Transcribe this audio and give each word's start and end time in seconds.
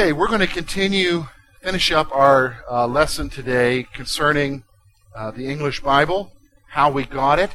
Okay, 0.00 0.14
we're 0.14 0.28
going 0.28 0.40
to 0.40 0.46
continue, 0.46 1.26
finish 1.60 1.92
up 1.92 2.10
our 2.10 2.64
uh, 2.70 2.86
lesson 2.86 3.28
today 3.28 3.86
concerning 3.92 4.64
uh, 5.14 5.30
the 5.30 5.46
English 5.46 5.80
Bible, 5.80 6.32
how 6.70 6.90
we 6.90 7.04
got 7.04 7.38
it. 7.38 7.50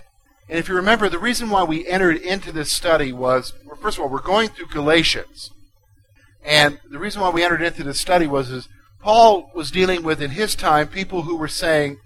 And 0.47 0.59
if 0.59 0.69
you 0.69 0.75
remember, 0.75 1.09
the 1.09 1.17
reason 1.17 1.49
why 1.49 1.63
we 1.63 1.87
entered 1.87 2.17
into 2.17 2.51
this 2.51 2.71
study 2.71 3.11
was, 3.11 3.51
well, 3.65 3.77
first 3.77 3.97
of 3.97 4.03
all, 4.03 4.11
we're 4.11 4.21
going 4.21 4.49
through 4.49 4.67
Galatians. 4.67 5.49
And 6.43 6.77
the 6.87 6.99
reason 6.99 7.19
why 7.19 7.31
we 7.31 7.43
entered 7.43 7.63
into 7.63 7.83
this 7.83 7.99
study 7.99 8.27
was 8.27 8.51
is 8.51 8.69
Paul 9.01 9.49
was 9.55 9.71
dealing 9.71 10.03
with, 10.03 10.21
in 10.21 10.29
his 10.29 10.53
time, 10.53 10.87
people 10.87 11.23
who 11.23 11.37
were 11.37 11.47
saying 11.47 11.97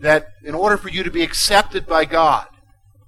that 0.00 0.28
in 0.42 0.54
order 0.54 0.78
for 0.78 0.88
you 0.88 1.02
to 1.02 1.10
be 1.10 1.22
accepted 1.22 1.86
by 1.86 2.06
God, 2.06 2.46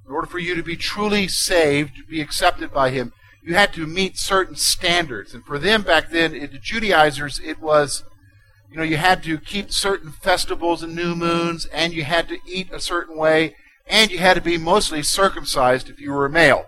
in 0.07 0.13
order 0.13 0.27
for 0.27 0.39
you 0.39 0.55
to 0.55 0.63
be 0.63 0.77
truly 0.77 1.29
saved, 1.29 1.97
to 1.97 2.05
be 2.05 2.21
accepted 2.21 2.75
by 2.75 2.91
Him, 2.91 3.15
you 3.45 3.55
had 3.55 3.75
to 3.75 3.87
meet 3.87 4.17
certain 4.17 4.57
standards. 4.57 5.35
And 5.35 5.45
for 5.45 5.59
them 5.59 5.83
back 5.83 6.11
then, 6.11 6.33
the 6.33 6.59
Judaizers, 6.59 7.41
it 7.45 7.61
was, 7.61 8.03
you 8.71 8.79
know, 8.79 8.83
you 8.83 8.97
had 8.97 9.23
to 9.25 9.37
keep 9.37 9.71
certain 9.71 10.13
festivals 10.13 10.83
and 10.83 10.97
new 10.97 11.15
moons, 11.15 11.67
and 11.67 11.93
you 11.93 12.05
had 12.05 12.27
to 12.29 12.39
eat 12.49 12.73
a 12.73 12.81
certain 12.81 13.19
way, 13.19 13.55
and 13.87 14.11
you 14.11 14.19
had 14.19 14.35
to 14.35 14.41
be 14.41 14.57
mostly 14.57 15.03
circumcised 15.03 15.91
if 15.91 16.01
you 16.01 16.11
were 16.11 16.25
a 16.25 16.31
male. 16.31 16.67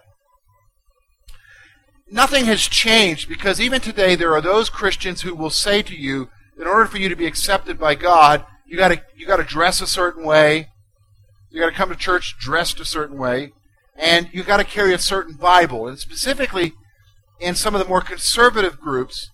Nothing 2.10 2.44
has 2.44 2.68
changed 2.68 3.28
because 3.28 3.60
even 3.60 3.80
today 3.80 4.14
there 4.14 4.34
are 4.34 4.42
those 4.42 4.68
Christians 4.68 5.22
who 5.22 5.34
will 5.34 5.50
say 5.50 5.82
to 5.82 5.96
you, 5.96 6.28
in 6.58 6.66
order 6.66 6.86
for 6.86 6.98
you 6.98 7.08
to 7.08 7.16
be 7.16 7.26
accepted 7.26 7.78
by 7.78 7.95
God, 7.95 8.45
you 8.66 8.76
got 8.76 8.88
to 8.88 9.02
you 9.16 9.26
got 9.26 9.36
to 9.36 9.45
dress 9.45 9.80
a 9.80 9.86
certain 9.86 10.24
way, 10.24 10.68
you 11.51 11.60
got 11.60 11.70
to 11.70 11.74
come 11.74 11.88
to 11.88 11.96
church 11.96 12.36
dressed 12.38 12.80
a 12.80 12.84
certain 12.84 13.18
way, 13.18 13.52
and 13.98 14.28
you've 14.32 14.46
got 14.46 14.58
to 14.58 14.64
carry 14.64 14.94
a 14.94 14.98
certain 14.98 15.34
Bible. 15.34 15.86
And 15.86 15.98
specifically, 15.98 16.72
in 17.40 17.54
some 17.54 17.74
of 17.74 17.80
the 17.80 17.88
more 17.88 18.00
conservative 18.00 18.80
groups, 18.80 19.30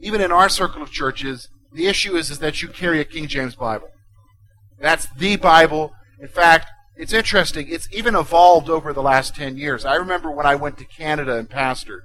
even 0.00 0.20
in 0.20 0.32
our 0.32 0.48
circle 0.48 0.82
of 0.82 0.90
churches, 0.90 1.48
the 1.72 1.86
issue 1.86 2.16
is, 2.16 2.30
is 2.30 2.38
that 2.40 2.62
you 2.62 2.68
carry 2.68 3.00
a 3.00 3.04
King 3.04 3.26
James 3.26 3.54
Bible. 3.54 3.88
That's 4.80 5.06
the 5.16 5.36
Bible. 5.36 5.92
In 6.20 6.28
fact, 6.28 6.66
it's 6.96 7.12
interesting. 7.12 7.68
It's 7.68 7.88
even 7.92 8.14
evolved 8.14 8.68
over 8.68 8.92
the 8.92 9.02
last 9.02 9.34
10 9.34 9.56
years. 9.56 9.84
I 9.84 9.94
remember 9.94 10.30
when 10.30 10.46
I 10.46 10.54
went 10.54 10.78
to 10.78 10.84
Canada 10.84 11.36
and 11.36 11.48
pastored, 11.48 12.00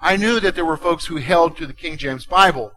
I 0.00 0.16
knew 0.16 0.40
that 0.40 0.54
there 0.54 0.64
were 0.64 0.76
folks 0.76 1.06
who 1.06 1.16
held 1.16 1.56
to 1.56 1.66
the 1.66 1.74
King 1.74 1.96
James 1.96 2.26
Bible. 2.26 2.72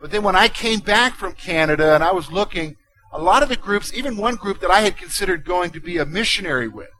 But 0.00 0.10
then 0.12 0.22
when 0.22 0.36
I 0.36 0.48
came 0.48 0.80
back 0.80 1.16
from 1.16 1.32
Canada 1.32 1.94
and 1.94 2.04
I 2.04 2.12
was 2.12 2.30
looking, 2.30 2.76
a 3.12 3.20
lot 3.20 3.42
of 3.42 3.48
the 3.48 3.56
groups, 3.56 3.92
even 3.92 4.16
one 4.16 4.36
group 4.36 4.60
that 4.60 4.70
I 4.70 4.82
had 4.82 4.96
considered 4.96 5.44
going 5.44 5.70
to 5.70 5.80
be 5.80 5.98
a 5.98 6.06
missionary 6.06 6.68
with, 6.68 6.90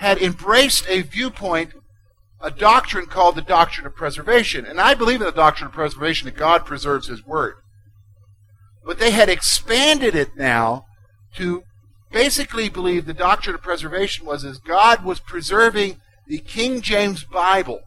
had 0.00 0.16
embraced 0.16 0.88
a 0.88 1.02
viewpoint, 1.02 1.74
a 2.40 2.50
doctrine 2.50 3.04
called 3.04 3.34
the 3.34 3.42
doctrine 3.42 3.86
of 3.86 3.94
preservation. 3.94 4.64
And 4.64 4.80
I 4.80 4.94
believe 4.94 5.20
in 5.20 5.26
the 5.26 5.30
doctrine 5.30 5.68
of 5.68 5.74
preservation 5.74 6.24
that 6.24 6.38
God 6.38 6.64
preserves 6.64 7.08
His 7.08 7.22
Word. 7.26 7.56
But 8.82 8.98
they 8.98 9.10
had 9.10 9.28
expanded 9.28 10.14
it 10.14 10.38
now 10.38 10.86
to 11.34 11.64
basically 12.10 12.70
believe 12.70 13.04
the 13.04 13.12
doctrine 13.12 13.54
of 13.54 13.60
preservation 13.60 14.24
was 14.24 14.42
as 14.42 14.56
God 14.56 15.04
was 15.04 15.20
preserving 15.20 15.98
the 16.26 16.38
King 16.38 16.80
James 16.80 17.24
Bible 17.24 17.80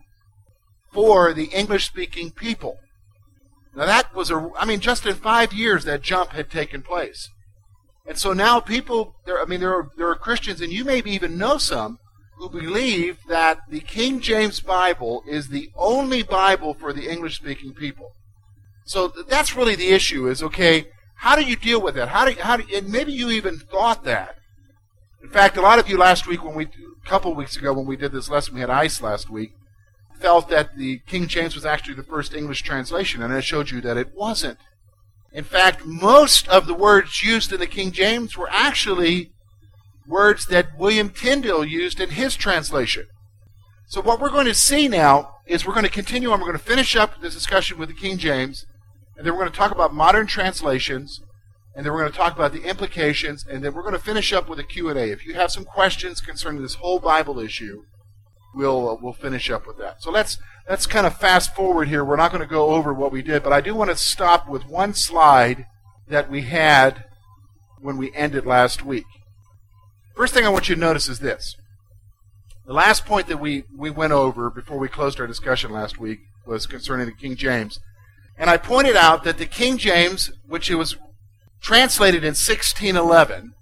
for 0.91 1.33
the 1.33 1.45
English 1.45 1.87
speaking 1.87 2.29
people. 2.29 2.77
Now 3.75 3.87
that 3.87 4.13
was 4.13 4.29
a, 4.29 4.51
I 4.55 4.65
mean, 4.65 4.81
just 4.81 5.07
in 5.07 5.15
five 5.15 5.51
years 5.51 5.83
that 5.85 6.03
jump 6.03 6.33
had 6.33 6.51
taken 6.51 6.83
place. 6.83 7.27
And 8.05 8.19
so 8.19 8.33
now 8.33 8.59
people, 8.59 9.15
there, 9.25 9.41
I 9.41 9.45
mean, 9.45 9.61
there 9.61 9.73
are, 9.73 9.89
there 9.97 10.09
are 10.09 10.15
Christians, 10.15 10.61
and 10.61 10.71
you 10.71 10.85
maybe 10.85 11.09
even 11.09 11.39
know 11.39 11.57
some, 11.57 11.97
who 12.43 12.61
believe 12.61 13.19
that 13.27 13.59
the 13.69 13.79
King 13.79 14.19
James 14.19 14.59
Bible 14.59 15.23
is 15.27 15.47
the 15.47 15.69
only 15.75 16.23
Bible 16.23 16.73
for 16.73 16.91
the 16.91 17.09
English 17.09 17.37
speaking 17.37 17.73
people. 17.73 18.11
So 18.85 19.07
that's 19.29 19.55
really 19.55 19.75
the 19.75 19.89
issue 19.89 20.27
is, 20.27 20.43
okay, 20.43 20.87
how 21.15 21.35
do 21.35 21.43
you 21.43 21.55
deal 21.55 21.81
with 21.81 21.95
that? 21.95 22.09
How 22.09 22.25
do, 22.25 22.35
how 22.39 22.57
do, 22.57 22.65
and 22.75 22.89
maybe 22.89 23.13
you 23.13 23.29
even 23.29 23.57
thought 23.57 24.03
that. 24.03 24.35
In 25.21 25.29
fact, 25.29 25.55
a 25.55 25.61
lot 25.61 25.79
of 25.79 25.87
you 25.87 25.97
last 25.97 26.27
week 26.27 26.43
when 26.43 26.55
we, 26.55 26.65
a 26.65 27.09
couple 27.09 27.33
weeks 27.33 27.55
ago 27.55 27.71
when 27.71 27.85
we 27.85 27.95
did 27.95 28.11
this 28.11 28.29
lesson, 28.29 28.55
we 28.55 28.59
had 28.59 28.69
ice 28.69 29.01
last 29.01 29.29
week, 29.29 29.53
felt 30.19 30.49
that 30.49 30.75
the 30.75 30.99
King 31.07 31.27
James 31.27 31.55
was 31.55 31.65
actually 31.65 31.95
the 31.95 32.03
first 32.03 32.33
English 32.33 32.61
translation, 32.63 33.23
and 33.23 33.33
I 33.33 33.39
showed 33.39 33.71
you 33.71 33.79
that 33.81 33.97
it 33.97 34.13
wasn't. 34.15 34.57
In 35.31 35.45
fact, 35.45 35.85
most 35.85 36.47
of 36.49 36.67
the 36.67 36.73
words 36.73 37.23
used 37.23 37.53
in 37.53 37.59
the 37.59 37.67
King 37.67 37.91
James 37.91 38.37
were 38.37 38.49
actually 38.51 39.32
words 40.07 40.45
that 40.47 40.77
William 40.77 41.09
Tyndale 41.09 41.65
used 41.65 41.99
in 41.99 42.11
his 42.11 42.35
translation. 42.35 43.07
So 43.87 44.01
what 44.01 44.19
we're 44.19 44.29
going 44.29 44.45
to 44.45 44.53
see 44.53 44.87
now 44.87 45.35
is 45.45 45.65
we're 45.65 45.73
going 45.73 45.85
to 45.85 45.91
continue 45.91 46.31
on. 46.31 46.39
We're 46.39 46.47
going 46.47 46.57
to 46.57 46.63
finish 46.63 46.95
up 46.95 47.21
this 47.21 47.33
discussion 47.33 47.77
with 47.77 47.89
the 47.89 47.95
King 47.95 48.17
James, 48.17 48.65
and 49.17 49.25
then 49.25 49.33
we're 49.33 49.41
going 49.41 49.51
to 49.51 49.57
talk 49.57 49.71
about 49.71 49.93
modern 49.93 50.25
translations, 50.25 51.21
and 51.75 51.85
then 51.85 51.93
we're 51.93 51.99
going 51.99 52.11
to 52.11 52.17
talk 52.17 52.33
about 52.33 52.53
the 52.53 52.63
implications, 52.63 53.45
and 53.47 53.63
then 53.63 53.73
we're 53.73 53.81
going 53.81 53.93
to 53.93 53.99
finish 53.99 54.33
up 54.33 54.49
with 54.49 54.59
a 54.59 54.63
Q&A. 54.63 55.11
If 55.11 55.25
you 55.25 55.33
have 55.35 55.51
some 55.51 55.65
questions 55.65 56.21
concerning 56.21 56.61
this 56.61 56.75
whole 56.75 56.99
Bible 56.99 57.39
issue, 57.39 57.83
we'll 58.53 58.89
uh, 58.89 58.97
we'll 59.01 59.13
finish 59.13 59.49
up 59.49 59.67
with 59.67 59.77
that. 59.77 60.01
So 60.01 60.11
let's 60.11 60.37
let's 60.69 60.85
kind 60.85 61.05
of 61.05 61.17
fast 61.17 61.55
forward 61.55 61.87
here. 61.87 62.03
We're 62.03 62.15
not 62.15 62.31
going 62.31 62.41
to 62.41 62.47
go 62.47 62.69
over 62.69 62.93
what 62.93 63.11
we 63.11 63.21
did, 63.21 63.43
but 63.43 63.53
I 63.53 63.61
do 63.61 63.75
want 63.75 63.89
to 63.89 63.95
stop 63.95 64.47
with 64.47 64.65
one 64.65 64.93
slide 64.93 65.65
that 66.07 66.29
we 66.29 66.41
had 66.43 67.05
when 67.81 67.97
we 67.97 68.13
ended 68.13 68.45
last 68.45 68.83
week. 68.83 69.05
First 70.15 70.33
thing 70.33 70.45
I 70.45 70.49
want 70.49 70.69
you 70.69 70.75
to 70.75 70.81
notice 70.81 71.09
is 71.09 71.19
this. 71.19 71.55
The 72.65 72.73
last 72.73 73.05
point 73.05 73.27
that 73.27 73.39
we, 73.39 73.63
we 73.75 73.89
went 73.89 74.13
over 74.13 74.49
before 74.49 74.77
we 74.77 74.87
closed 74.87 75.19
our 75.19 75.27
discussion 75.27 75.71
last 75.71 75.99
week 75.99 76.19
was 76.45 76.65
concerning 76.65 77.05
the 77.05 77.13
King 77.13 77.35
James. 77.35 77.79
And 78.37 78.49
I 78.49 78.57
pointed 78.57 78.95
out 78.95 79.23
that 79.23 79.37
the 79.37 79.45
King 79.45 79.77
James, 79.77 80.31
which 80.47 80.69
it 80.69 80.75
was 80.75 80.97
translated 81.61 82.23
in 82.23 82.29
1611, 82.29 83.53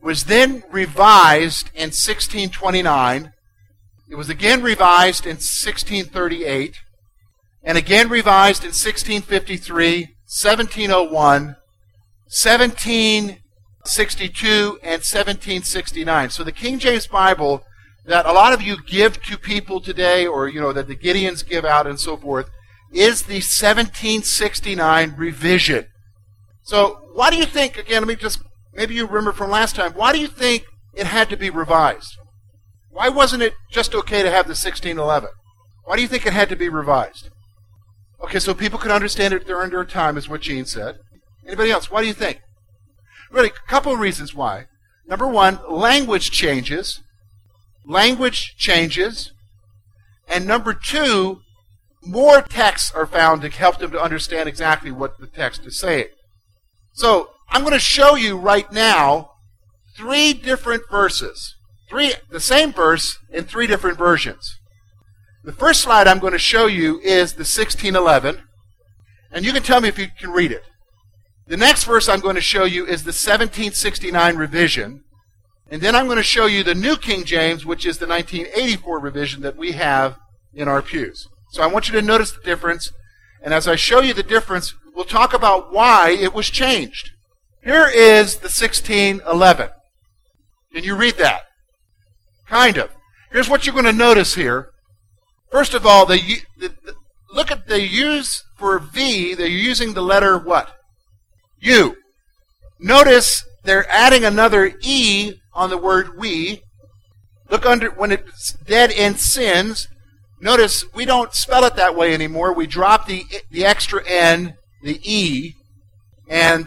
was 0.00 0.24
then 0.24 0.62
revised 0.70 1.68
in 1.74 1.90
1629 1.90 3.32
it 4.10 4.14
was 4.14 4.30
again 4.30 4.62
revised 4.62 5.26
in 5.26 5.36
1638, 5.36 6.76
and 7.62 7.76
again 7.76 8.08
revised 8.08 8.62
in 8.62 8.68
1653, 8.68 10.14
1701, 10.24 11.56
1762, 13.88 14.78
and 14.82 15.00
1769. 15.02 16.30
So 16.30 16.44
the 16.44 16.52
King 16.52 16.78
James 16.78 17.06
Bible 17.06 17.64
that 18.04 18.26
a 18.26 18.32
lot 18.32 18.52
of 18.52 18.62
you 18.62 18.76
give 18.84 19.22
to 19.22 19.36
people 19.36 19.80
today, 19.80 20.26
or 20.26 20.48
you 20.48 20.60
know 20.60 20.72
that 20.72 20.88
the 20.88 20.96
Gideons 20.96 21.46
give 21.46 21.64
out 21.64 21.86
and 21.86 22.00
so 22.00 22.16
forth, 22.16 22.48
is 22.92 23.22
the 23.22 23.34
1769 23.34 25.14
revision. 25.16 25.86
So 26.62 27.00
why 27.12 27.30
do 27.30 27.36
you 27.36 27.46
think? 27.46 27.76
Again, 27.76 28.02
let 28.02 28.08
me 28.08 28.16
just 28.16 28.42
maybe 28.74 28.94
you 28.94 29.06
remember 29.06 29.32
from 29.32 29.50
last 29.50 29.76
time. 29.76 29.92
Why 29.92 30.12
do 30.12 30.18
you 30.18 30.28
think 30.28 30.64
it 30.94 31.06
had 31.06 31.28
to 31.30 31.36
be 31.36 31.50
revised? 31.50 32.16
Why 32.90 33.08
wasn't 33.08 33.42
it 33.42 33.54
just 33.70 33.94
okay 33.94 34.22
to 34.22 34.30
have 34.30 34.46
the 34.46 34.56
1611? 34.56 35.30
Why 35.84 35.96
do 35.96 36.02
you 36.02 36.08
think 36.08 36.26
it 36.26 36.32
had 36.32 36.48
to 36.48 36.56
be 36.56 36.68
revised? 36.68 37.30
Okay, 38.22 38.38
so 38.38 38.52
people 38.52 38.78
could 38.78 38.90
understand 38.90 39.32
it 39.32 39.46
during 39.46 39.70
their 39.70 39.84
time, 39.84 40.16
is 40.16 40.28
what 40.28 40.40
Gene 40.40 40.64
said. 40.64 40.98
Anybody 41.46 41.70
else? 41.70 41.90
Why 41.90 42.00
do 42.00 42.08
you 42.08 42.14
think? 42.14 42.40
Really, 43.30 43.48
a 43.48 43.68
couple 43.68 43.92
of 43.92 44.00
reasons 44.00 44.34
why. 44.34 44.66
Number 45.06 45.26
one, 45.26 45.58
language 45.68 46.30
changes. 46.30 47.00
Language 47.84 48.54
changes. 48.56 49.32
And 50.28 50.46
number 50.46 50.74
two, 50.74 51.40
more 52.02 52.42
texts 52.42 52.92
are 52.94 53.06
found 53.06 53.42
to 53.42 53.48
help 53.48 53.78
them 53.78 53.90
to 53.92 54.02
understand 54.02 54.48
exactly 54.48 54.90
what 54.90 55.18
the 55.18 55.26
text 55.26 55.66
is 55.66 55.78
saying. 55.78 56.08
So, 56.92 57.30
I'm 57.50 57.62
going 57.62 57.72
to 57.72 57.78
show 57.78 58.14
you 58.14 58.36
right 58.36 58.70
now 58.70 59.30
three 59.96 60.34
different 60.34 60.82
verses 60.90 61.54
Three, 61.88 62.12
the 62.30 62.40
same 62.40 62.72
verse 62.72 63.18
in 63.30 63.44
three 63.44 63.66
different 63.66 63.96
versions. 63.96 64.58
The 65.42 65.52
first 65.52 65.80
slide 65.80 66.06
I'm 66.06 66.18
going 66.18 66.34
to 66.34 66.38
show 66.38 66.66
you 66.66 67.00
is 67.00 67.32
the 67.32 67.40
1611, 67.40 68.42
and 69.32 69.44
you 69.44 69.52
can 69.52 69.62
tell 69.62 69.80
me 69.80 69.88
if 69.88 69.98
you 69.98 70.08
can 70.18 70.30
read 70.30 70.52
it. 70.52 70.64
The 71.48 71.56
next 71.56 71.84
verse 71.84 72.10
I'm 72.10 72.20
going 72.20 72.34
to 72.34 72.42
show 72.42 72.64
you 72.64 72.84
is 72.84 73.04
the 73.04 73.08
1769 73.08 74.36
revision, 74.36 75.04
and 75.70 75.80
then 75.80 75.96
I'm 75.96 76.04
going 76.04 76.18
to 76.18 76.22
show 76.22 76.44
you 76.44 76.62
the 76.62 76.74
New 76.74 76.94
King 76.96 77.24
James, 77.24 77.64
which 77.64 77.86
is 77.86 77.96
the 77.96 78.06
1984 78.06 79.00
revision 79.00 79.40
that 79.42 79.56
we 79.56 79.72
have 79.72 80.18
in 80.52 80.68
our 80.68 80.82
pews. 80.82 81.26
So 81.52 81.62
I 81.62 81.66
want 81.66 81.88
you 81.88 81.94
to 81.94 82.02
notice 82.02 82.32
the 82.32 82.42
difference, 82.42 82.92
and 83.42 83.54
as 83.54 83.66
I 83.66 83.76
show 83.76 84.00
you 84.00 84.12
the 84.12 84.22
difference, 84.22 84.74
we'll 84.94 85.06
talk 85.06 85.32
about 85.32 85.72
why 85.72 86.10
it 86.10 86.34
was 86.34 86.50
changed. 86.50 87.12
Here 87.64 87.88
is 87.88 88.36
the 88.36 88.48
1611. 88.48 89.70
Can 90.74 90.84
you 90.84 90.96
read 90.96 91.14
that? 91.16 91.44
Kind 92.46 92.76
of. 92.76 92.90
Here's 93.32 93.48
what 93.48 93.64
you're 93.64 93.72
going 93.72 93.86
to 93.86 93.92
notice 93.92 94.34
here. 94.34 94.68
First 95.50 95.72
of 95.72 95.86
all, 95.86 96.04
the, 96.04 96.42
the, 96.58 96.68
the 96.84 96.94
look 97.32 97.50
at 97.50 97.68
the 97.68 97.80
use 97.80 98.44
for 98.58 98.78
V, 98.78 99.32
they're 99.32 99.46
using 99.46 99.94
the 99.94 100.02
letter 100.02 100.36
what? 100.36 100.74
U. 101.60 101.96
Notice 102.78 103.44
they're 103.64 103.90
adding 103.90 104.24
another 104.24 104.72
E 104.80 105.34
on 105.52 105.70
the 105.70 105.78
word 105.78 106.16
we. 106.16 106.62
Look 107.50 107.66
under 107.66 107.90
when 107.90 108.12
it's 108.12 108.52
dead 108.52 108.90
in 108.90 109.16
sins. 109.16 109.88
notice 110.40 110.84
we 110.94 111.04
don't 111.04 111.34
spell 111.34 111.64
it 111.64 111.76
that 111.76 111.96
way 111.96 112.14
anymore. 112.14 112.52
We 112.52 112.66
drop 112.66 113.06
the, 113.06 113.24
the 113.50 113.64
extra 113.64 114.02
N, 114.06 114.54
the 114.82 115.00
E, 115.02 115.54
and 116.28 116.66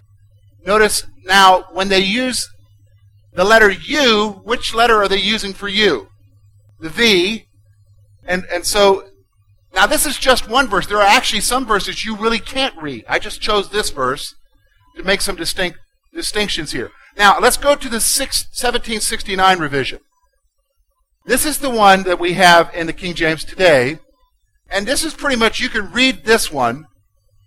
notice 0.66 1.04
now 1.24 1.64
when 1.72 1.88
they 1.88 2.00
use 2.00 2.48
the 3.32 3.44
letter 3.44 3.70
U, 3.70 4.42
which 4.44 4.74
letter 4.74 4.96
are 4.96 5.08
they 5.08 5.16
using 5.16 5.54
for 5.54 5.68
U? 5.68 6.08
The 6.80 6.90
V. 6.90 7.46
And, 8.24 8.44
and 8.52 8.66
so 8.66 9.08
now 9.74 9.86
this 9.86 10.04
is 10.04 10.18
just 10.18 10.48
one 10.48 10.68
verse. 10.68 10.86
There 10.86 10.98
are 10.98 11.02
actually 11.02 11.40
some 11.40 11.64
verses 11.64 12.04
you 12.04 12.16
really 12.16 12.38
can't 12.38 12.76
read. 12.82 13.04
I 13.08 13.18
just 13.18 13.40
chose 13.40 13.70
this 13.70 13.90
verse 13.90 14.34
to 14.96 15.02
make 15.02 15.20
some 15.20 15.36
distinct 15.36 15.78
distinctions 16.14 16.72
here. 16.72 16.90
Now 17.16 17.38
let's 17.38 17.56
go 17.56 17.74
to 17.74 17.88
the 17.88 18.00
6, 18.00 18.44
1769 18.46 19.58
revision. 19.58 20.00
This 21.24 21.46
is 21.46 21.58
the 21.58 21.70
one 21.70 22.02
that 22.02 22.18
we 22.18 22.32
have 22.34 22.74
in 22.74 22.86
the 22.86 22.92
King 22.92 23.14
James 23.14 23.44
today. 23.44 23.98
And 24.68 24.86
this 24.86 25.04
is 25.04 25.14
pretty 25.14 25.36
much, 25.36 25.60
you 25.60 25.68
can 25.68 25.92
read 25.92 26.24
this 26.24 26.50
one. 26.50 26.86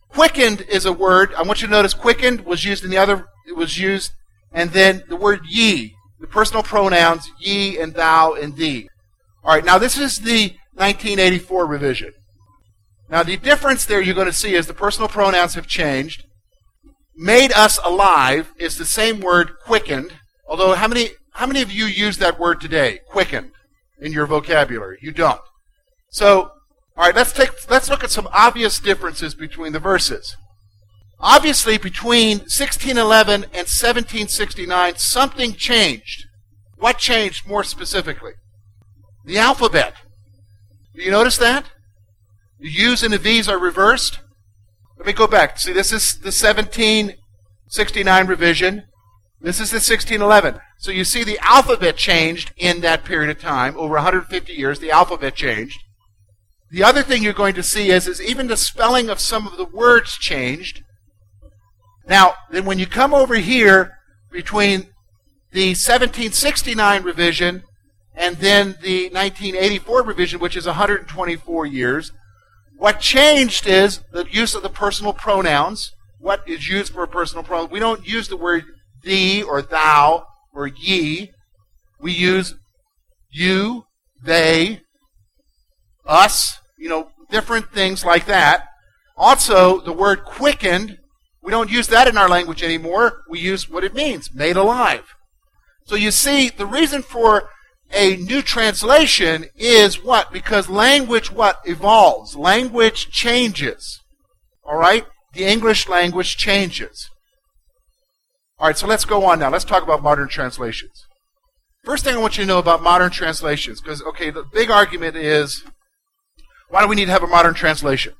Quickened 0.09 0.61
is 0.61 0.85
a 0.85 0.93
word. 0.93 1.33
I 1.33 1.41
want 1.41 1.61
you 1.61 1.67
to 1.67 1.73
notice 1.73 1.93
quickened 1.93 2.45
was 2.45 2.63
used 2.63 2.83
in 2.83 2.89
the 2.89 2.97
other, 2.97 3.25
it 3.47 3.55
was 3.55 3.77
used, 3.77 4.11
and 4.53 4.71
then 4.71 5.03
the 5.09 5.15
word 5.15 5.41
ye, 5.49 5.95
the 6.19 6.27
personal 6.27 6.63
pronouns 6.63 7.29
ye 7.39 7.77
and 7.77 7.93
thou 7.93 8.33
and 8.33 8.55
thee. 8.55 8.87
All 9.43 9.53
right, 9.53 9.65
now 9.65 9.77
this 9.77 9.97
is 9.97 10.19
the 10.19 10.55
1984 10.75 11.65
revision. 11.65 12.13
Now 13.09 13.23
the 13.23 13.37
difference 13.37 13.85
there 13.85 14.01
you're 14.01 14.15
going 14.15 14.27
to 14.27 14.33
see 14.33 14.55
is 14.55 14.67
the 14.67 14.73
personal 14.73 15.09
pronouns 15.09 15.55
have 15.55 15.67
changed. 15.67 16.24
Made 17.17 17.53
us 17.53 17.79
alive 17.83 18.51
is 18.57 18.77
the 18.77 18.85
same 18.85 19.19
word 19.19 19.53
quickened, 19.63 20.13
although 20.47 20.75
how 20.75 20.87
many 20.87 21.09
how 21.31 21.45
many 21.45 21.61
of 21.61 21.71
you 21.71 21.85
use 21.85 22.17
that 22.17 22.39
word 22.39 22.61
today? 22.61 22.99
Quickened 23.09 23.51
in 23.99 24.11
your 24.11 24.25
vocabulary. 24.25 24.97
You 25.01 25.11
don't. 25.11 25.41
So, 26.09 26.51
all 26.97 27.05
right, 27.05 27.15
let's 27.15 27.33
take 27.33 27.69
let's 27.69 27.89
look 27.89 28.03
at 28.03 28.11
some 28.11 28.27
obvious 28.31 28.79
differences 28.79 29.35
between 29.35 29.73
the 29.73 29.79
verses. 29.79 30.35
Obviously, 31.19 31.77
between 31.77 32.39
1611 32.39 33.43
and 33.43 33.67
1769, 33.67 34.95
something 34.97 35.53
changed. 35.53 36.25
What 36.77 36.97
changed 36.97 37.47
more 37.47 37.63
specifically? 37.63 38.33
The 39.23 39.37
alphabet. 39.37 39.95
Do 40.93 41.01
you 41.01 41.11
notice 41.11 41.37
that? 41.37 41.65
The 42.59 42.69
U's 42.69 43.03
and 43.03 43.13
the 43.13 43.17
V's 43.17 43.47
are 43.47 43.57
reversed. 43.57 44.19
Let 45.05 45.13
me 45.13 45.17
go 45.19 45.27
back. 45.27 45.59
See, 45.59 45.71
this 45.71 45.91
is 45.91 46.13
the 46.15 46.31
1769 46.31 48.25
revision. 48.25 48.85
This 49.39 49.59
is 49.59 49.69
the 49.69 49.75
1611. 49.75 50.59
So 50.79 50.89
you 50.89 51.03
see 51.03 51.23
the 51.23 51.37
alphabet 51.43 51.95
changed 51.95 52.51
in 52.57 52.81
that 52.81 53.05
period 53.05 53.29
of 53.29 53.39
time. 53.39 53.77
Over 53.77 53.93
150 53.93 54.51
years, 54.51 54.79
the 54.79 54.89
alphabet 54.89 55.35
changed. 55.35 55.77
The 56.71 56.81
other 56.81 57.03
thing 57.03 57.21
you're 57.21 57.33
going 57.33 57.53
to 57.53 57.61
see 57.61 57.91
is, 57.91 58.07
is 58.07 58.19
even 58.19 58.47
the 58.47 58.57
spelling 58.57 59.11
of 59.11 59.19
some 59.19 59.45
of 59.45 59.57
the 59.57 59.65
words 59.65 60.17
changed. 60.17 60.81
Now, 62.07 62.33
then 62.49 62.65
when 62.65 62.79
you 62.79 62.87
come 62.87 63.13
over 63.13 63.35
here 63.35 63.99
between 64.31 64.87
the 65.51 65.75
1769 65.75 67.03
revision 67.03 67.61
and 68.15 68.37
then 68.37 68.77
the 68.81 69.09
1984 69.09 70.01
revision, 70.01 70.39
which 70.39 70.57
is 70.57 70.65
124 70.65 71.67
years, 71.67 72.11
what 72.77 72.99
changed 72.99 73.67
is 73.67 74.01
the 74.11 74.25
use 74.29 74.55
of 74.55 74.63
the 74.63 74.69
personal 74.69 75.13
pronouns. 75.13 75.91
What 76.19 76.47
is 76.47 76.67
used 76.67 76.93
for 76.93 77.03
a 77.03 77.07
personal 77.07 77.43
pronoun? 77.43 77.69
We 77.69 77.79
don't 77.79 78.07
use 78.07 78.27
the 78.27 78.37
word 78.37 78.65
thee 79.03 79.43
or 79.43 79.61
thou 79.61 80.25
or 80.53 80.67
ye. 80.67 81.31
We 81.99 82.11
use 82.11 82.55
you, 83.31 83.85
they, 84.23 84.81
us, 86.05 86.59
you 86.77 86.89
know, 86.89 87.09
different 87.29 87.71
things 87.71 88.03
like 88.03 88.25
that. 88.25 88.67
Also, 89.17 89.79
the 89.81 89.93
word 89.93 90.25
quickened, 90.25 90.97
we 91.41 91.51
don't 91.51 91.71
use 91.71 91.87
that 91.87 92.07
in 92.07 92.17
our 92.17 92.27
language 92.27 92.63
anymore. 92.63 93.21
We 93.29 93.39
use 93.39 93.69
what 93.69 93.83
it 93.83 93.93
means, 93.93 94.33
made 94.33 94.57
alive. 94.57 95.15
So 95.85 95.95
you 95.95 96.11
see, 96.11 96.49
the 96.49 96.65
reason 96.65 97.01
for 97.01 97.49
a 97.93 98.17
new 98.17 98.41
translation 98.41 99.45
is 99.55 100.03
what? 100.03 100.31
Because 100.31 100.69
language 100.69 101.31
what? 101.31 101.59
Evolves. 101.65 102.35
Language 102.35 103.09
changes. 103.11 103.99
All 104.63 104.77
right? 104.77 105.05
The 105.33 105.45
English 105.45 105.87
language 105.87 106.37
changes. 106.37 107.09
All 108.57 108.67
right, 108.67 108.77
so 108.77 108.87
let's 108.87 109.03
go 109.03 109.25
on 109.25 109.39
now. 109.39 109.49
Let's 109.49 109.65
talk 109.65 109.83
about 109.83 110.01
modern 110.01 110.29
translations. 110.29 111.05
First 111.83 112.03
thing 112.03 112.15
I 112.15 112.19
want 112.19 112.37
you 112.37 112.43
to 112.43 112.47
know 112.47 112.57
about 112.57 112.81
modern 112.81 113.11
translations, 113.11 113.81
because, 113.81 114.01
okay, 114.01 114.29
the 114.29 114.43
big 114.43 114.71
argument 114.71 115.17
is 115.17 115.63
why 116.69 116.81
do 116.81 116.87
we 116.87 116.95
need 116.95 117.05
to 117.05 117.11
have 117.11 117.23
a 117.23 117.27
modern 117.27 117.53
translation? 117.53 118.13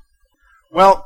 Well, 0.70 1.04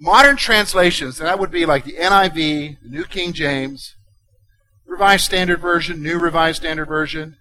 modern 0.00 0.36
translations, 0.36 1.20
and 1.20 1.28
that 1.28 1.38
would 1.38 1.50
be 1.50 1.66
like 1.66 1.84
the 1.84 1.92
NIV, 1.92 2.34
the 2.82 2.88
New 2.88 3.04
King 3.04 3.32
James, 3.32 3.94
Revised 4.86 5.24
Standard 5.24 5.60
Version, 5.60 6.02
New 6.02 6.18
Revised 6.18 6.62
Standard 6.62 6.88
Version, 6.88 7.36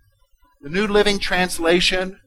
the 0.68 0.74
New 0.74 0.88
Living 0.88 1.18
Translation, 1.18 2.20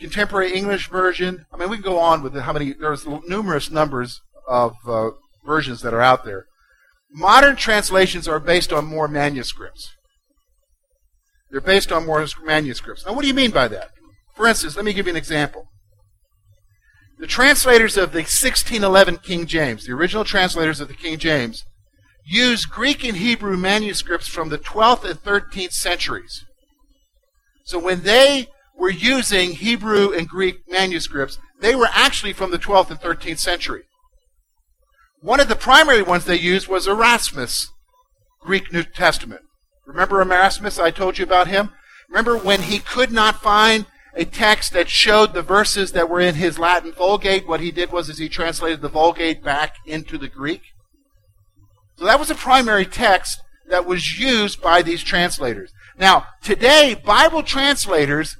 Contemporary 0.00 0.52
English 0.52 0.90
Version. 0.90 1.46
I 1.52 1.56
mean, 1.56 1.70
we 1.70 1.76
can 1.76 1.84
go 1.84 2.00
on 2.00 2.20
with 2.20 2.34
how 2.34 2.52
many, 2.52 2.72
there's 2.72 3.06
numerous 3.06 3.70
numbers 3.70 4.20
of 4.48 4.74
uh, 4.88 5.10
versions 5.44 5.82
that 5.82 5.94
are 5.94 6.00
out 6.00 6.24
there. 6.24 6.46
Modern 7.12 7.54
translations 7.54 8.26
are 8.26 8.40
based 8.40 8.72
on 8.72 8.86
more 8.86 9.06
manuscripts. 9.06 9.94
They're 11.48 11.60
based 11.60 11.92
on 11.92 12.06
more 12.06 12.26
manuscripts. 12.44 13.06
Now, 13.06 13.12
what 13.12 13.22
do 13.22 13.28
you 13.28 13.34
mean 13.34 13.52
by 13.52 13.68
that? 13.68 13.90
For 14.34 14.48
instance, 14.48 14.74
let 14.74 14.84
me 14.84 14.92
give 14.92 15.06
you 15.06 15.12
an 15.12 15.16
example. 15.16 15.68
The 17.18 17.28
translators 17.28 17.96
of 17.96 18.10
the 18.10 18.18
1611 18.18 19.18
King 19.18 19.46
James, 19.46 19.86
the 19.86 19.92
original 19.92 20.24
translators 20.24 20.80
of 20.80 20.88
the 20.88 20.94
King 20.94 21.18
James, 21.18 21.64
used 22.24 22.68
Greek 22.68 23.04
and 23.04 23.16
Hebrew 23.16 23.56
manuscripts 23.56 24.26
from 24.26 24.48
the 24.48 24.58
12th 24.58 25.08
and 25.08 25.22
13th 25.22 25.72
centuries. 25.72 26.44
So 27.66 27.80
when 27.80 28.02
they 28.02 28.46
were 28.78 28.90
using 28.90 29.50
Hebrew 29.52 30.12
and 30.12 30.28
Greek 30.28 30.60
manuscripts, 30.68 31.38
they 31.60 31.74
were 31.74 31.88
actually 31.92 32.32
from 32.32 32.52
the 32.52 32.58
12th 32.58 32.90
and 32.90 33.00
13th 33.00 33.40
century. 33.40 33.82
One 35.20 35.40
of 35.40 35.48
the 35.48 35.56
primary 35.56 36.02
ones 36.02 36.24
they 36.24 36.38
used 36.38 36.68
was 36.68 36.86
Erasmus' 36.86 37.72
Greek 38.40 38.72
New 38.72 38.84
Testament. 38.84 39.42
Remember 39.84 40.22
Erasmus? 40.22 40.78
I 40.78 40.92
told 40.92 41.18
you 41.18 41.24
about 41.24 41.48
him. 41.48 41.72
Remember 42.08 42.38
when 42.38 42.62
he 42.62 42.78
could 42.78 43.10
not 43.10 43.42
find 43.42 43.86
a 44.14 44.24
text 44.24 44.72
that 44.72 44.88
showed 44.88 45.34
the 45.34 45.42
verses 45.42 45.90
that 45.92 46.08
were 46.08 46.20
in 46.20 46.36
his 46.36 46.60
Latin 46.60 46.92
Vulgate? 46.92 47.48
What 47.48 47.60
he 47.60 47.72
did 47.72 47.90
was 47.90 48.08
is 48.08 48.18
he 48.18 48.28
translated 48.28 48.80
the 48.80 48.88
Vulgate 48.88 49.42
back 49.42 49.74
into 49.86 50.18
the 50.18 50.28
Greek. 50.28 50.62
So 51.96 52.04
that 52.04 52.20
was 52.20 52.30
a 52.30 52.36
primary 52.36 52.86
text 52.86 53.40
that 53.68 53.86
was 53.86 54.20
used 54.20 54.62
by 54.62 54.82
these 54.82 55.02
translators. 55.02 55.72
Now, 55.98 56.26
today, 56.42 56.94
Bible 56.94 57.42
translators 57.42 58.36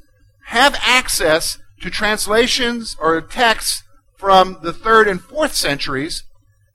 have 0.46 0.78
access 0.82 1.58
to 1.80 1.90
translations 1.90 2.96
or 3.00 3.20
texts 3.20 3.82
from 4.16 4.58
the 4.62 4.72
third 4.72 5.08
and 5.08 5.20
fourth 5.20 5.54
centuries 5.54 6.22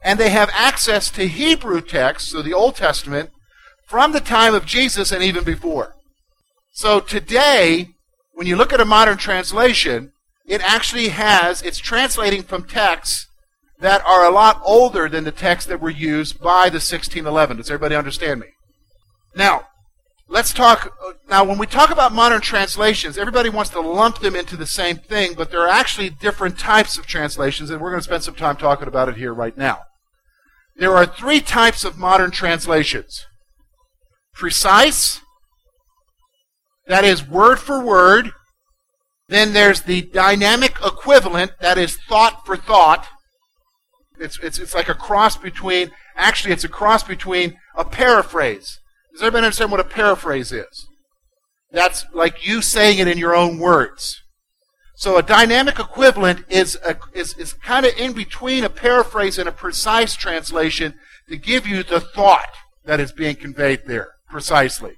and 0.02 0.20
they 0.20 0.30
have 0.30 0.50
access 0.54 1.12
to 1.12 1.28
Hebrew 1.28 1.82
texts, 1.82 2.32
so 2.32 2.42
the 2.42 2.54
Old 2.54 2.76
Testament, 2.76 3.30
from 3.88 4.12
the 4.12 4.20
time 4.20 4.56
of 4.56 4.66
Jesus 4.66 5.12
and 5.12 5.24
even 5.24 5.44
before. 5.44 5.96
So 6.72 7.00
today, 7.00 7.90
when 8.34 8.48
you 8.48 8.56
look 8.56 8.74
at 8.74 8.82
a 8.82 8.86
modern 8.86 9.18
translation, 9.18 10.12
it 10.48 10.62
actually 10.64 11.10
has, 11.10 11.62
it's 11.62 11.78
translating 11.78 12.44
from 12.44 12.64
texts 12.64 13.28
that 13.80 14.04
are 14.06 14.26
a 14.26 14.32
lot 14.32 14.62
older 14.64 15.08
than 15.08 15.24
the 15.24 15.32
texts 15.32 15.70
that 15.70 15.82
were 15.82 15.90
used 15.90 16.40
by 16.40 16.70
the 16.70 16.76
1611. 16.76 17.58
Does 17.58 17.70
everybody 17.70 17.96
understand 17.96 18.40
me? 18.40 18.48
Now, 19.36 19.68
let's 20.32 20.54
talk. 20.54 20.98
Now, 21.30 21.44
when 21.44 21.58
we 21.58 21.68
talk 21.68 21.92
about 21.92 22.14
modern 22.14 22.42
translations, 22.42 23.18
everybody 23.18 23.50
wants 23.50 23.70
to 23.72 23.82
lump 23.82 24.20
them 24.20 24.36
into 24.36 24.56
the 24.58 24.66
same 24.66 24.98
thing, 24.98 25.34
but 25.36 25.52
there 25.52 25.62
are 25.62 25.70
actually 25.70 26.10
different 26.10 26.58
types 26.58 26.98
of 26.98 27.06
translations, 27.06 27.70
and 27.70 27.80
we're 27.80 27.92
going 27.92 28.00
to 28.00 28.06
spend 28.06 28.24
some 28.24 28.36
time 28.36 28.56
talking 28.56 28.88
about 28.88 29.10
it 29.10 29.18
here 29.18 29.34
right 29.34 29.58
now. 29.58 29.80
There 30.78 30.96
are 30.96 31.06
three 31.06 31.42
types 31.42 31.84
of 31.84 31.98
modern 31.98 32.32
translations 32.32 33.26
precise, 34.34 35.20
that 36.88 37.04
is 37.04 37.28
word 37.28 37.60
for 37.60 37.84
word. 37.84 38.32
Then 39.28 39.54
there's 39.54 39.82
the 39.82 40.02
dynamic 40.02 40.78
equivalent, 40.84 41.52
that 41.60 41.78
is 41.78 41.98
thought 42.10 42.46
for 42.46 42.58
thought. 42.58 43.08
It's, 44.20 44.40
it's, 44.40 44.60
it's 44.60 44.74
like 44.74 44.90
a 44.90 44.94
cross 44.94 45.38
between, 45.38 45.92
actually, 46.16 46.54
it's 46.54 46.64
a 46.64 46.70
cross 46.70 47.04
between 47.04 47.58
a 47.76 47.86
paraphrase. 47.86 48.81
Does 49.12 49.22
everybody 49.22 49.46
understand 49.46 49.72
what 49.72 49.80
a 49.80 49.86
paraphrase 49.86 50.51
is? 50.51 50.88
That's 51.72 52.06
like 52.13 52.46
you 52.46 52.62
saying 52.62 53.00
it 53.00 53.08
in 53.08 53.18
your 53.18 53.36
own 53.36 53.58
words. 53.58 54.22
So 54.96 55.18
a 55.18 55.24
dynamic 55.24 55.80
equivalent 55.80 56.46
is, 56.50 56.77
is, 57.13 57.36
is 57.36 57.53
kind 57.53 57.86
of 57.86 57.98
in 57.98 58.13
between 58.13 58.63
a 58.63 58.70
paraphrase 58.70 59.39
and 59.39 59.50
a 59.50 59.51
precise 59.51 60.15
translation 60.15 60.94
to 61.27 61.38
give 61.38 61.65
you 61.65 61.82
the 61.82 62.00
thought 62.00 62.50
that 62.86 63.00
is 63.00 63.12
being 63.12 63.36
conveyed 63.36 63.82
there 63.86 64.10
precisely. 64.30 64.98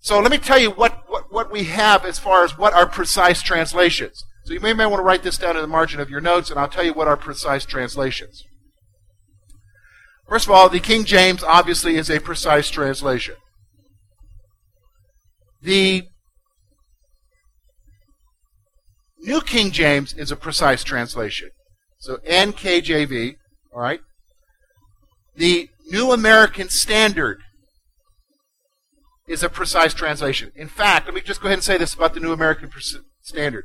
So 0.00 0.20
let 0.20 0.30
me 0.30 0.38
tell 0.38 0.58
you 0.58 0.70
what, 0.70 1.04
what, 1.08 1.32
what 1.32 1.50
we 1.50 1.64
have 1.64 2.04
as 2.04 2.18
far 2.18 2.44
as 2.44 2.56
what 2.56 2.74
are 2.74 2.86
precise 2.86 3.42
translations. 3.42 4.24
So 4.44 4.52
you 4.54 4.60
may, 4.60 4.72
may 4.72 4.86
want 4.86 5.00
to 5.00 5.04
write 5.04 5.22
this 5.22 5.38
down 5.38 5.56
in 5.56 5.62
the 5.62 5.68
margin 5.68 6.00
of 6.00 6.10
your 6.10 6.20
notes, 6.20 6.50
and 6.50 6.58
I'll 6.58 6.68
tell 6.68 6.84
you 6.84 6.92
what 6.92 7.08
are 7.08 7.16
precise 7.16 7.64
translations. 7.64 8.44
First 10.28 10.46
of 10.46 10.52
all, 10.52 10.68
the 10.68 10.80
King 10.80 11.04
James 11.04 11.42
obviously 11.42 11.96
is 11.96 12.10
a 12.10 12.20
precise 12.20 12.68
translation. 12.68 13.34
The 15.62 16.04
New 19.20 19.40
King 19.40 19.70
James 19.70 20.12
is 20.12 20.30
a 20.30 20.36
precise 20.36 20.84
translation. 20.84 21.48
So 21.98 22.18
NKJV, 22.18 23.36
all 23.74 23.80
right? 23.80 24.00
The 25.34 25.70
New 25.90 26.12
American 26.12 26.68
Standard 26.68 27.40
is 29.26 29.42
a 29.42 29.48
precise 29.48 29.94
translation. 29.94 30.52
In 30.54 30.68
fact, 30.68 31.06
let 31.06 31.14
me 31.14 31.20
just 31.20 31.40
go 31.40 31.48
ahead 31.48 31.58
and 31.58 31.64
say 31.64 31.78
this 31.78 31.94
about 31.94 32.14
the 32.14 32.20
New 32.20 32.32
American 32.32 32.70
Standard. 33.22 33.64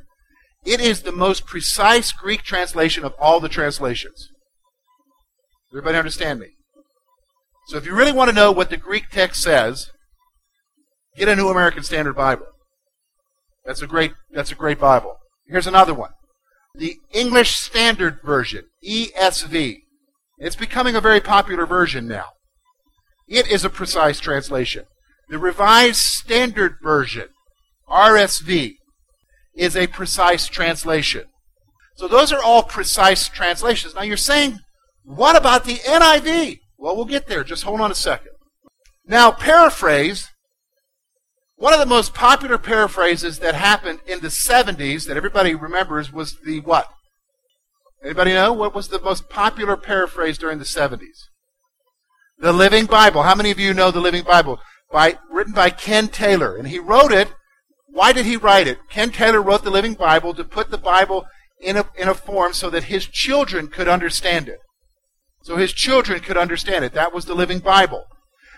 It 0.64 0.80
is 0.80 1.02
the 1.02 1.12
most 1.12 1.46
precise 1.46 2.12
Greek 2.12 2.42
translation 2.42 3.04
of 3.04 3.14
all 3.18 3.38
the 3.38 3.48
translations. 3.48 4.30
Everybody 5.74 5.98
understand 5.98 6.38
me? 6.38 6.50
So 7.66 7.76
if 7.76 7.84
you 7.84 7.96
really 7.96 8.12
want 8.12 8.30
to 8.30 8.36
know 8.36 8.52
what 8.52 8.70
the 8.70 8.76
Greek 8.76 9.10
text 9.10 9.42
says, 9.42 9.90
get 11.16 11.28
a 11.28 11.34
New 11.34 11.48
American 11.48 11.82
Standard 11.82 12.14
Bible. 12.14 12.46
That's 13.64 13.82
a 13.82 13.88
great 13.88 14.12
that's 14.30 14.52
a 14.52 14.54
great 14.54 14.78
Bible. 14.78 15.16
Here's 15.48 15.66
another 15.66 15.92
one. 15.92 16.12
The 16.76 16.98
English 17.12 17.56
Standard 17.56 18.20
Version, 18.22 18.66
ESV. 18.88 19.78
It's 20.38 20.54
becoming 20.54 20.94
a 20.94 21.00
very 21.00 21.20
popular 21.20 21.66
version 21.66 22.06
now. 22.06 22.26
It 23.26 23.50
is 23.50 23.64
a 23.64 23.70
precise 23.70 24.20
translation. 24.20 24.84
The 25.28 25.40
Revised 25.40 25.96
Standard 25.96 26.76
Version, 26.84 27.30
RSV, 27.88 28.76
is 29.56 29.76
a 29.76 29.88
precise 29.88 30.46
translation. 30.46 31.24
So 31.96 32.06
those 32.06 32.32
are 32.32 32.42
all 32.42 32.62
precise 32.62 33.28
translations. 33.28 33.96
Now 33.96 34.02
you're 34.02 34.16
saying, 34.16 34.60
what 35.04 35.36
about 35.36 35.64
the 35.64 35.76
NIV? 35.76 36.60
Well, 36.78 36.96
we'll 36.96 37.04
get 37.04 37.26
there. 37.26 37.44
Just 37.44 37.64
hold 37.64 37.80
on 37.80 37.90
a 37.90 37.94
second. 37.94 38.32
Now, 39.06 39.30
paraphrase. 39.30 40.30
One 41.56 41.72
of 41.72 41.78
the 41.78 41.86
most 41.86 42.14
popular 42.14 42.58
paraphrases 42.58 43.38
that 43.38 43.54
happened 43.54 44.00
in 44.06 44.20
the 44.20 44.28
70s 44.28 45.06
that 45.06 45.16
everybody 45.16 45.54
remembers 45.54 46.12
was 46.12 46.36
the 46.44 46.60
what? 46.60 46.88
Anybody 48.02 48.32
know 48.32 48.52
what 48.52 48.74
was 48.74 48.88
the 48.88 49.00
most 49.00 49.28
popular 49.28 49.76
paraphrase 49.76 50.36
during 50.36 50.58
the 50.58 50.64
70s? 50.64 51.28
The 52.38 52.52
Living 52.52 52.86
Bible. 52.86 53.22
How 53.22 53.34
many 53.34 53.50
of 53.50 53.58
you 53.58 53.72
know 53.72 53.90
the 53.90 54.00
Living 54.00 54.24
Bible? 54.24 54.58
By 54.90 55.18
written 55.30 55.54
by 55.54 55.70
Ken 55.70 56.08
Taylor, 56.08 56.56
and 56.56 56.68
he 56.68 56.78
wrote 56.78 57.12
it. 57.12 57.32
Why 57.86 58.12
did 58.12 58.26
he 58.26 58.36
write 58.36 58.66
it? 58.66 58.78
Ken 58.90 59.10
Taylor 59.10 59.40
wrote 59.40 59.62
the 59.62 59.70
Living 59.70 59.94
Bible 59.94 60.34
to 60.34 60.44
put 60.44 60.70
the 60.70 60.78
Bible 60.78 61.24
in 61.60 61.76
a, 61.76 61.88
in 61.96 62.08
a 62.08 62.14
form 62.14 62.52
so 62.52 62.68
that 62.70 62.84
his 62.84 63.06
children 63.06 63.68
could 63.68 63.88
understand 63.88 64.48
it 64.48 64.58
so 65.44 65.56
his 65.56 65.74
children 65.74 66.20
could 66.20 66.38
understand 66.38 66.86
it. 66.86 66.94
That 66.94 67.12
was 67.12 67.26
the 67.26 67.34
Living 67.34 67.58
Bible. 67.58 68.06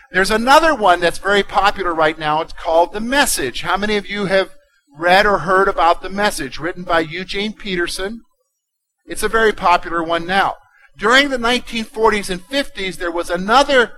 There's 0.09 0.31
another 0.31 0.73
one 0.73 1.01
that's 1.01 1.17
very 1.17 1.43
popular 1.43 1.93
right 1.93 2.17
now. 2.17 2.39
It's 2.39 2.53
called 2.53 2.93
The 2.93 3.01
Message. 3.01 3.61
How 3.63 3.75
many 3.75 3.97
of 3.97 4.07
you 4.07 4.25
have 4.25 4.51
read 4.97 5.25
or 5.25 5.39
heard 5.39 5.67
about 5.67 6.01
The 6.01 6.09
Message, 6.09 6.59
written 6.59 6.83
by 6.83 7.01
Eugene 7.01 7.51
Peterson? 7.51 8.21
It's 9.05 9.21
a 9.21 9.27
very 9.27 9.51
popular 9.51 10.01
one 10.01 10.25
now. 10.25 10.55
During 10.97 11.29
the 11.29 11.37
1940s 11.37 12.29
and 12.29 12.41
50s, 12.41 12.95
there 12.95 13.11
was 13.11 13.29
another 13.29 13.97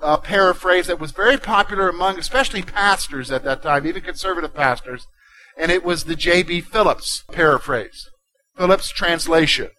uh, 0.00 0.18
paraphrase 0.18 0.86
that 0.86 1.00
was 1.00 1.10
very 1.10 1.38
popular 1.38 1.88
among 1.88 2.20
especially 2.20 2.62
pastors 2.62 3.32
at 3.32 3.42
that 3.42 3.64
time, 3.64 3.84
even 3.84 4.02
conservative 4.02 4.54
pastors, 4.54 5.08
and 5.56 5.72
it 5.72 5.82
was 5.82 6.04
the 6.04 6.14
J.B. 6.14 6.60
Phillips 6.60 7.24
paraphrase, 7.32 8.08
Phillips 8.56 8.90
translation. 8.90 9.70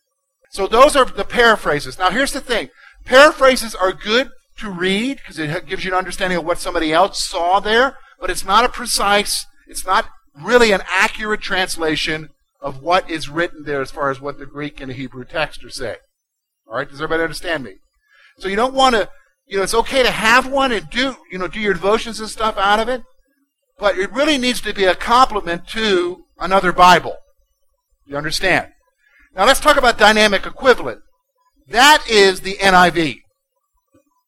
So 0.50 0.68
those 0.68 0.96
are 0.96 1.06
the 1.06 1.24
paraphrases. 1.24 2.00
Now 2.00 2.10
here's 2.10 2.34
the 2.34 2.42
thing. 2.42 2.70
Paraphrases 3.06 3.76
are 3.76 3.94
good 3.94 4.30
to 4.58 4.70
read 4.70 5.18
because 5.18 5.40
it 5.40 5.66
gives 5.66 5.86
you 5.86 5.92
an 5.92 5.98
understanding 5.98 6.38
of 6.38 6.46
what 6.46 6.60
somebody 6.60 6.92
else 6.92 7.24
saw 7.24 7.60
there, 7.60 7.98
but 8.20 8.30
it's 8.30 8.46
not 8.46 8.66
a 8.66 8.70
precise, 8.70 9.46
it's 9.68 9.86
not 9.86 10.10
really 10.36 10.72
an 10.72 10.82
accurate 10.90 11.42
translation 11.42 12.30
of 12.62 12.82
what 12.82 13.10
is 13.10 13.30
written 13.30 13.64
there 13.64 13.82
as 13.82 13.92
far 13.92 14.10
as 14.10 14.20
what 14.20 14.38
the 14.38 14.46
Greek 14.46 14.82
and 14.82 14.90
the 14.90 14.96
Hebrew 14.96 15.24
text 15.24 15.64
are 15.64 15.70
saying. 15.70 15.98
All 16.68 16.76
right, 16.76 16.90
does 16.90 17.00
everybody 17.00 17.24
understand 17.24 17.64
me? 17.64 17.76
So 18.38 18.48
you 18.48 18.56
don't 18.56 18.74
want 18.74 18.96
to, 18.96 19.10
you 19.48 19.58
know, 19.58 19.64
it's 19.64 19.74
okay 19.74 20.04
to 20.04 20.12
have 20.12 20.50
one 20.50 20.72
and 20.72 20.90
do, 20.90 21.16
you 21.32 21.38
know, 21.38 21.48
do 21.48 21.60
your 21.60 21.74
devotions 21.74 22.20
and 22.20 22.30
stuff 22.30 22.58
out 22.58 22.80
of 22.80 22.90
it, 22.90 23.02
but 23.78 23.98
it 23.98 24.12
really 24.12 24.38
needs 24.38 24.62
to 24.62 24.74
be 24.74 24.86
a 24.86 24.96
complement 24.96 25.68
to 25.70 26.26
another 26.38 26.72
Bible. 26.72 27.16
You 28.06 28.18
understand? 28.18 28.68
Now 29.36 29.46
let's 29.46 29.60
talk 29.60 29.78
about 29.78 29.98
dynamic 29.98 30.46
equivalent. 30.46 31.02
That 31.68 32.04
is 32.10 32.42
the 32.42 32.56
NIV. 32.56 33.20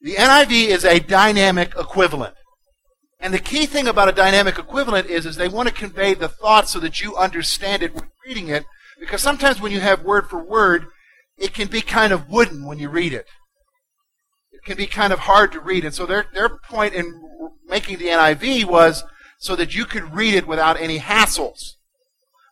The 0.02 0.16
NIV 0.16 0.68
is 0.68 0.86
a 0.86 1.00
dynamic 1.00 1.74
equivalent. 1.78 2.36
And 3.20 3.34
the 3.34 3.40
key 3.40 3.66
thing 3.66 3.88
about 3.88 4.10
a 4.10 4.14
dynamic 4.14 4.58
equivalent 4.58 5.10
is, 5.10 5.26
is 5.26 5.36
they 5.36 5.48
want 5.48 5.70
to 5.70 5.74
convey 5.74 6.14
the 6.14 6.28
thought 6.28 6.68
so 6.70 6.80
that 6.80 7.02
you 7.02 7.16
understand 7.16 7.84
it 7.84 7.94
when 7.94 8.10
reading 8.26 8.48
it. 8.48 8.66
Because 9.00 9.22
sometimes 9.22 9.62
when 9.62 9.72
you 9.72 9.80
have 9.80 10.04
word 10.04 10.28
for 10.28 10.44
word, 10.44 10.88
it 11.38 11.54
can 11.54 11.68
be 11.68 11.82
kind 11.82 12.14
of 12.14 12.30
wooden 12.30 12.66
when 12.66 12.80
you 12.80 12.90
read 12.90 13.14
it. 13.14 13.26
It 14.52 14.64
can 14.64 14.78
be 14.78 14.88
kind 14.88 15.14
of 15.14 15.20
hard 15.20 15.52
to 15.52 15.60
read. 15.60 15.86
And 15.86 15.94
so 15.94 16.06
their, 16.06 16.26
their 16.34 16.50
point 16.50 16.94
in 16.94 17.22
making 17.68 17.98
the 17.98 18.08
NIV 18.08 18.66
was 18.66 19.04
so 19.40 19.56
that 19.56 19.76
you 19.76 19.86
could 19.86 20.16
read 20.16 20.34
it 20.36 20.48
without 20.48 20.80
any 20.80 21.00
hassles. 21.00 21.74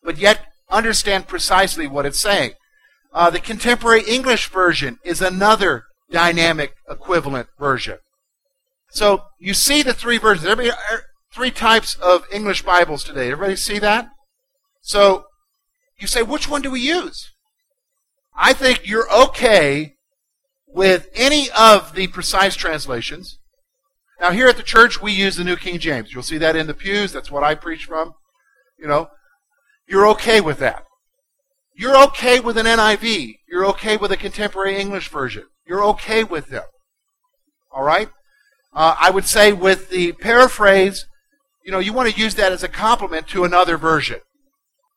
But 0.03 0.17
yet 0.17 0.48
understand 0.69 1.27
precisely 1.27 1.87
what 1.87 2.05
it's 2.05 2.19
saying. 2.19 2.53
Uh, 3.13 3.29
the 3.29 3.39
contemporary 3.39 4.03
English 4.03 4.49
version 4.49 4.99
is 5.03 5.21
another 5.21 5.85
dynamic 6.11 6.75
equivalent 6.89 7.47
version. 7.57 7.97
So 8.91 9.23
you 9.39 9.53
see 9.53 9.83
the 9.83 9.93
three 9.93 10.17
versions. 10.17 10.47
Everybody, 10.47 10.77
er, 10.91 11.03
three 11.31 11.51
types 11.51 11.95
of 11.95 12.25
English 12.31 12.63
Bibles 12.63 13.03
today. 13.03 13.31
Everybody 13.31 13.55
see 13.55 13.79
that? 13.79 14.09
So 14.81 15.25
you 15.97 16.07
say, 16.07 16.23
which 16.23 16.49
one 16.49 16.61
do 16.61 16.71
we 16.71 16.81
use? 16.81 17.31
I 18.35 18.53
think 18.53 18.87
you're 18.87 19.11
okay 19.11 19.95
with 20.67 21.09
any 21.13 21.49
of 21.57 21.93
the 21.93 22.07
precise 22.07 22.55
translations. 22.55 23.37
Now, 24.19 24.31
here 24.31 24.47
at 24.47 24.57
the 24.57 24.63
church, 24.63 25.01
we 25.01 25.11
use 25.11 25.35
the 25.35 25.43
New 25.43 25.55
King 25.55 25.79
James. 25.79 26.13
You'll 26.13 26.23
see 26.23 26.37
that 26.37 26.55
in 26.55 26.67
the 26.67 26.73
pews. 26.73 27.11
That's 27.11 27.31
what 27.31 27.43
I 27.43 27.55
preach 27.55 27.85
from. 27.85 28.13
You 28.77 28.87
know, 28.87 29.09
you're 29.89 30.07
okay 30.09 30.39
with 30.39 30.59
that. 30.59 30.83
You're 31.75 31.97
okay 32.03 32.39
with 32.39 32.57
an 32.57 32.65
NIV. 32.65 33.37
You're 33.47 33.65
okay 33.67 33.97
with 33.97 34.11
a 34.11 34.17
contemporary 34.17 34.77
English 34.77 35.09
version. 35.09 35.45
You're 35.65 35.83
okay 35.85 36.23
with 36.23 36.47
them. 36.47 36.65
All 37.71 37.83
right? 37.83 38.09
Uh, 38.73 38.95
I 38.99 39.09
would 39.09 39.25
say 39.25 39.51
with 39.53 39.89
the 39.89 40.11
paraphrase, 40.13 41.05
you 41.65 41.71
know, 41.71 41.79
you 41.79 41.93
want 41.93 42.13
to 42.13 42.19
use 42.19 42.35
that 42.35 42.51
as 42.51 42.63
a 42.63 42.67
complement 42.67 43.27
to 43.29 43.43
another 43.43 43.77
version. 43.77 44.19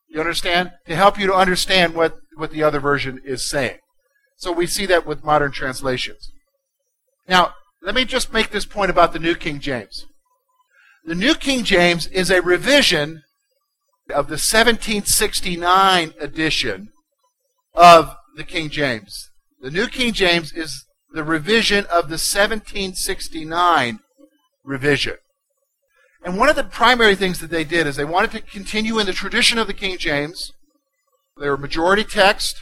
You 0.07 0.19
understand? 0.19 0.71
To 0.87 0.95
help 0.95 1.17
you 1.17 1.25
to 1.27 1.33
understand 1.33 1.95
what, 1.95 2.17
what 2.35 2.51
the 2.51 2.63
other 2.63 2.79
version 2.79 3.19
is 3.25 3.49
saying. 3.49 3.79
So 4.37 4.51
we 4.51 4.67
see 4.67 4.85
that 4.85 5.05
with 5.07 5.23
modern 5.23 5.51
translations. 5.51 6.31
Now, 7.27 7.53
let 7.81 7.95
me 7.95 8.05
just 8.05 8.31
make 8.31 8.51
this 8.51 8.65
point 8.65 8.91
about 8.91 9.13
the 9.13 9.19
New 9.19 9.35
King 9.35 9.59
James. 9.59 10.05
The 11.05 11.15
New 11.15 11.33
King 11.33 11.63
James 11.63 12.07
is 12.07 12.29
a 12.29 12.41
revision 12.41 13.23
of 14.09 14.27
the 14.27 14.33
1769 14.33 16.13
edition 16.19 16.89
of 17.73 18.15
the 18.35 18.43
King 18.43 18.69
James. 18.69 19.29
The 19.61 19.71
New 19.71 19.87
King 19.87 20.13
James 20.13 20.51
is 20.51 20.85
the 21.13 21.23
revision 21.23 21.85
of 21.85 22.09
the 22.09 22.19
1769 22.19 23.99
revision. 24.63 25.15
And 26.25 26.37
one 26.37 26.49
of 26.49 26.55
the 26.55 26.63
primary 26.63 27.15
things 27.15 27.39
that 27.39 27.49
they 27.49 27.63
did 27.63 27.85
is 27.85 27.95
they 27.95 28.05
wanted 28.05 28.31
to 28.31 28.41
continue 28.41 28.99
in 28.99 29.05
the 29.05 29.13
tradition 29.13 29.57
of 29.57 29.67
the 29.67 29.73
King 29.73 29.97
James. 29.97 30.51
They're 31.37 31.57
majority 31.57 32.03
text. 32.03 32.55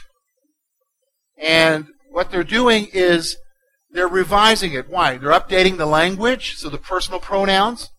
And 1.38 1.86
what 2.10 2.30
they're 2.30 2.44
doing 2.44 2.88
is 2.92 3.36
they're 3.90 4.08
revising 4.08 4.72
it. 4.72 4.88
Why? 4.88 5.16
They're 5.16 5.30
updating 5.30 5.76
the 5.76 5.86
language, 5.86 6.54
so 6.56 6.68
the 6.68 6.78
personal 6.78 7.20
pronouns. 7.20 7.90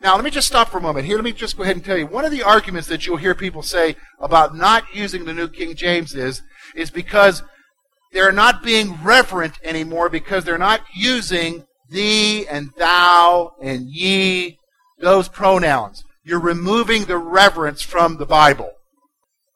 Now, 0.00 0.14
let 0.14 0.24
me 0.24 0.30
just 0.30 0.46
stop 0.46 0.68
for 0.68 0.78
a 0.78 0.82
moment. 0.82 1.06
Here, 1.06 1.16
let 1.16 1.24
me 1.24 1.32
just 1.32 1.56
go 1.56 1.62
ahead 1.62 1.76
and 1.76 1.84
tell 1.84 1.96
you. 1.96 2.06
One 2.06 2.24
of 2.24 2.30
the 2.30 2.42
arguments 2.42 2.88
that 2.88 3.06
you'll 3.06 3.16
hear 3.16 3.34
people 3.34 3.62
say 3.62 3.96
about 4.20 4.54
not 4.54 4.84
using 4.94 5.24
the 5.24 5.32
New 5.32 5.48
King 5.48 5.74
James 5.74 6.14
is, 6.14 6.42
is 6.74 6.90
because 6.90 7.42
they're 8.12 8.32
not 8.32 8.62
being 8.62 9.02
reverent 9.02 9.54
anymore 9.62 10.08
because 10.08 10.44
they're 10.44 10.58
not 10.58 10.80
using 10.94 11.64
thee 11.88 12.46
and 12.46 12.70
thou 12.76 13.52
and 13.60 13.88
ye, 13.88 14.58
those 15.00 15.28
pronouns. 15.28 16.04
You're 16.24 16.40
removing 16.40 17.04
the 17.04 17.18
reverence 17.18 17.82
from 17.82 18.16
the 18.16 18.26
Bible. 18.26 18.72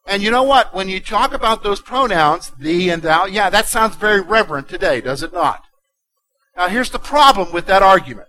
And 0.07 0.23
you 0.23 0.31
know 0.31 0.43
what? 0.43 0.73
When 0.73 0.89
you 0.89 0.99
talk 0.99 1.33
about 1.33 1.63
those 1.63 1.81
pronouns, 1.81 2.51
thee 2.59 2.89
and 2.89 3.03
thou, 3.03 3.25
yeah, 3.25 3.49
that 3.49 3.67
sounds 3.67 3.95
very 3.95 4.21
reverent 4.21 4.69
today, 4.69 5.01
does 5.01 5.21
it 5.21 5.33
not? 5.33 5.63
Now, 6.57 6.67
here's 6.67 6.89
the 6.89 6.99
problem 6.99 7.51
with 7.51 7.67
that 7.67 7.83
argument 7.83 8.27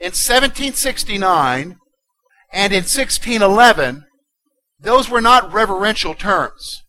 in 0.00 0.12
1769 0.12 1.76
and 2.52 2.72
in 2.72 2.82
1611, 2.82 4.06
those 4.80 5.10
were 5.10 5.20
not 5.20 5.52
reverential 5.52 6.14
terms. 6.14 6.82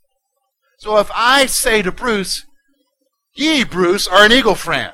So 0.80 0.98
if 0.98 1.12
I 1.14 1.46
say 1.46 1.82
to 1.82 1.92
Bruce, 1.92 2.46
Ye, 3.34 3.64
Bruce, 3.64 4.08
are 4.08 4.26
an 4.26 4.32
Eagle 4.32 4.56
fan, 4.56 4.94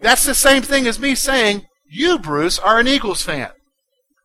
that's 0.00 0.24
the 0.24 0.34
same 0.34 0.62
thing 0.62 0.86
as 0.86 0.98
me 1.00 1.14
saying, 1.14 1.66
You, 1.84 2.18
Bruce, 2.18 2.58
are 2.58 2.78
an 2.78 2.88
Eagles 2.88 3.22
fan. 3.22 3.50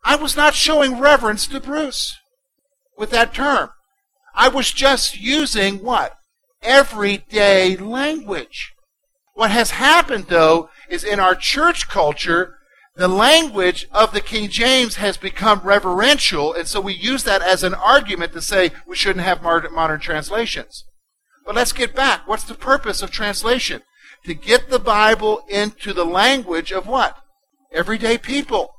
I 0.04 0.16
was 0.16 0.38
not 0.38 0.54
showing 0.54 1.00
reverence 1.00 1.48
to 1.48 1.60
Bruce 1.60 2.16
with 2.98 3.10
that 3.10 3.34
term. 3.34 3.70
I 4.36 4.48
was 4.48 4.72
just 4.72 5.20
using 5.20 5.84
what? 5.84 6.14
Everyday 6.62 7.76
language. 7.78 8.74
What 9.34 9.52
has 9.52 9.72
happened, 9.72 10.26
though, 10.28 10.70
is 10.90 11.04
in 11.04 11.20
our 11.20 11.36
church 11.36 11.88
culture, 11.88 12.58
the 13.00 13.08
language 13.08 13.88
of 13.94 14.12
the 14.12 14.20
King 14.20 14.50
James 14.50 14.98
has 14.98 15.16
become 15.16 15.62
reverential, 15.64 16.54
and 16.54 16.68
so 16.68 16.82
we 16.82 16.94
use 16.94 17.24
that 17.24 17.42
as 17.42 17.64
an 17.64 17.74
argument 17.74 18.34
to 18.34 18.42
say 18.42 18.72
we 18.86 18.98
shouldn't 18.98 19.24
have 19.24 19.42
modern 19.42 20.02
translations. 20.02 20.84
But 21.46 21.56
let's 21.56 21.72
get 21.72 21.96
back. 21.96 22.28
What's 22.28 22.44
the 22.44 22.56
purpose 22.56 23.02
of 23.02 23.10
translation? 23.10 23.84
To 24.26 24.34
get 24.34 24.70
the 24.70 24.80
Bible 24.80 25.44
into 25.48 25.94
the 25.94 26.04
language 26.04 26.74
of 26.74 26.88
what? 26.88 27.16
Everyday 27.72 28.18
people. 28.18 28.74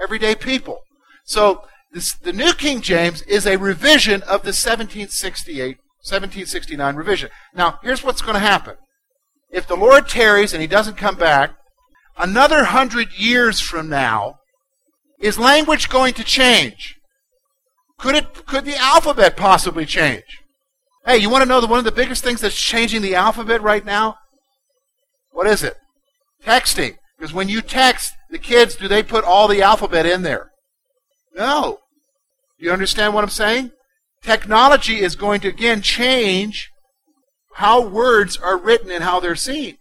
Everyday 0.00 0.34
people. 0.34 0.80
So 1.26 1.64
this, 1.92 2.14
the 2.14 2.32
New 2.32 2.54
King 2.54 2.80
James 2.80 3.20
is 3.22 3.46
a 3.46 3.58
revision 3.58 4.22
of 4.22 4.40
the 4.42 4.56
1768, 4.56 5.76
1769 6.00 6.96
revision. 6.96 7.28
Now, 7.54 7.78
here's 7.82 8.02
what's 8.02 8.22
going 8.22 8.34
to 8.36 8.40
happen. 8.40 8.76
If 9.50 9.66
the 9.66 9.76
Lord 9.76 10.08
tarries 10.08 10.54
and 10.54 10.62
he 10.62 10.66
doesn't 10.66 10.96
come 10.96 11.16
back, 11.16 11.54
another 12.16 12.64
hundred 12.64 13.12
years 13.16 13.60
from 13.60 13.88
now, 13.88 14.36
is 15.20 15.38
language 15.38 15.88
going 15.88 16.14
to 16.14 16.24
change? 16.24 16.96
Could 17.98 18.14
it 18.14 18.46
could 18.46 18.64
the 18.64 18.76
alphabet 18.76 19.36
possibly 19.36 19.86
change? 19.86 20.24
Hey, 21.06 21.18
you 21.18 21.28
want 21.30 21.42
to 21.42 21.48
know 21.48 21.60
the, 21.60 21.66
one 21.66 21.78
of 21.78 21.84
the 21.84 21.92
biggest 21.92 22.24
things 22.24 22.40
that's 22.40 22.60
changing 22.60 23.02
the 23.02 23.14
alphabet 23.14 23.62
right 23.62 23.84
now? 23.84 24.16
What 25.30 25.46
is 25.46 25.62
it? 25.62 25.76
Texting. 26.42 26.96
Because 27.18 27.34
when 27.34 27.48
you 27.48 27.60
text 27.60 28.12
the 28.30 28.38
kids, 28.38 28.74
do 28.76 28.88
they 28.88 29.02
put 29.02 29.24
all 29.24 29.46
the 29.46 29.62
alphabet 29.62 30.06
in 30.06 30.22
there? 30.22 30.50
No. 31.34 31.78
Do 32.58 32.64
you 32.64 32.72
understand 32.72 33.14
what 33.14 33.24
I'm 33.24 33.30
saying? 33.30 33.72
Technology 34.22 35.00
is 35.00 35.16
going 35.16 35.40
to 35.42 35.48
again 35.48 35.82
change 35.82 36.70
how 37.54 37.80
words 37.86 38.36
are 38.36 38.58
written 38.58 38.90
and 38.90 39.04
how 39.04 39.20
they're 39.20 39.36
seen. 39.36 39.76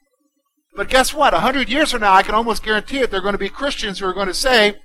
But 0.76 0.90
guess 0.90 1.14
what? 1.14 1.34
A 1.34 1.40
hundred 1.40 1.70
years 1.70 1.92
from 1.92 2.02
now, 2.02 2.14
I 2.14 2.24
can 2.24 2.36
almost 2.36 2.64
guarantee 2.64 3.00
it, 3.00 3.12
there 3.12 3.20
are 3.20 3.24
going 3.24 3.34
to 3.34 3.40
be 3.40 3.50
Christians 3.50 4.00
who 4.00 4.08
are 4.08 4.14
going 4.14 4.28
to 4.28 4.34
say, 4.34 4.76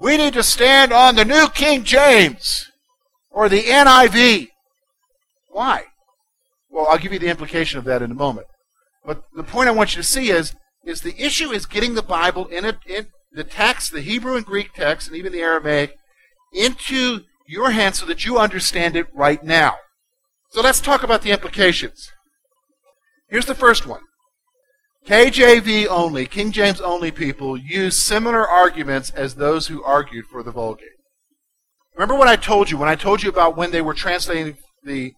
we 0.00 0.16
need 0.16 0.34
to 0.34 0.42
stand 0.42 0.92
on 0.92 1.16
the 1.16 1.24
New 1.24 1.48
King 1.48 1.84
James 1.84 2.70
or 3.30 3.48
the 3.48 3.62
NIV. 3.62 4.48
Why? 5.50 5.84
Well, 6.70 6.86
I'll 6.88 6.98
give 6.98 7.12
you 7.12 7.18
the 7.18 7.28
implication 7.28 7.78
of 7.78 7.84
that 7.84 8.02
in 8.02 8.10
a 8.10 8.14
moment. 8.14 8.46
But 9.04 9.22
the 9.34 9.42
point 9.42 9.68
I 9.68 9.72
want 9.72 9.94
you 9.94 10.02
to 10.02 10.08
see 10.08 10.30
is, 10.30 10.54
is 10.84 11.00
the 11.00 11.20
issue 11.20 11.50
is 11.50 11.66
getting 11.66 11.94
the 11.94 12.02
Bible 12.02 12.46
in, 12.46 12.64
a, 12.64 12.78
in 12.86 13.08
the 13.32 13.44
text, 13.44 13.92
the 13.92 14.00
Hebrew 14.00 14.36
and 14.36 14.44
Greek 14.44 14.72
text, 14.74 15.08
and 15.08 15.16
even 15.16 15.32
the 15.32 15.40
Aramaic, 15.40 15.96
into 16.52 17.20
your 17.46 17.70
hands 17.70 17.98
so 17.98 18.06
that 18.06 18.24
you 18.24 18.38
understand 18.38 18.96
it 18.96 19.06
right 19.14 19.42
now. 19.42 19.74
So 20.50 20.60
let's 20.60 20.80
talk 20.80 21.02
about 21.02 21.22
the 21.22 21.30
implications. 21.30 22.10
Here's 23.28 23.46
the 23.46 23.54
first 23.54 23.86
one. 23.86 24.00
KJV 25.08 25.86
only, 25.86 26.26
King 26.26 26.52
James 26.52 26.82
only 26.82 27.10
people 27.10 27.56
use 27.56 28.04
similar 28.04 28.46
arguments 28.46 29.08
as 29.08 29.36
those 29.36 29.66
who 29.66 29.82
argued 29.82 30.26
for 30.26 30.42
the 30.42 30.50
Vulgate. 30.50 30.98
Remember 31.94 32.14
what 32.14 32.28
I 32.28 32.36
told 32.36 32.70
you 32.70 32.76
when 32.76 32.90
I 32.90 32.94
told 32.94 33.22
you 33.22 33.30
about 33.30 33.56
when 33.56 33.70
they 33.70 33.80
were 33.80 33.94
translating 33.94 34.58
the 34.84 35.14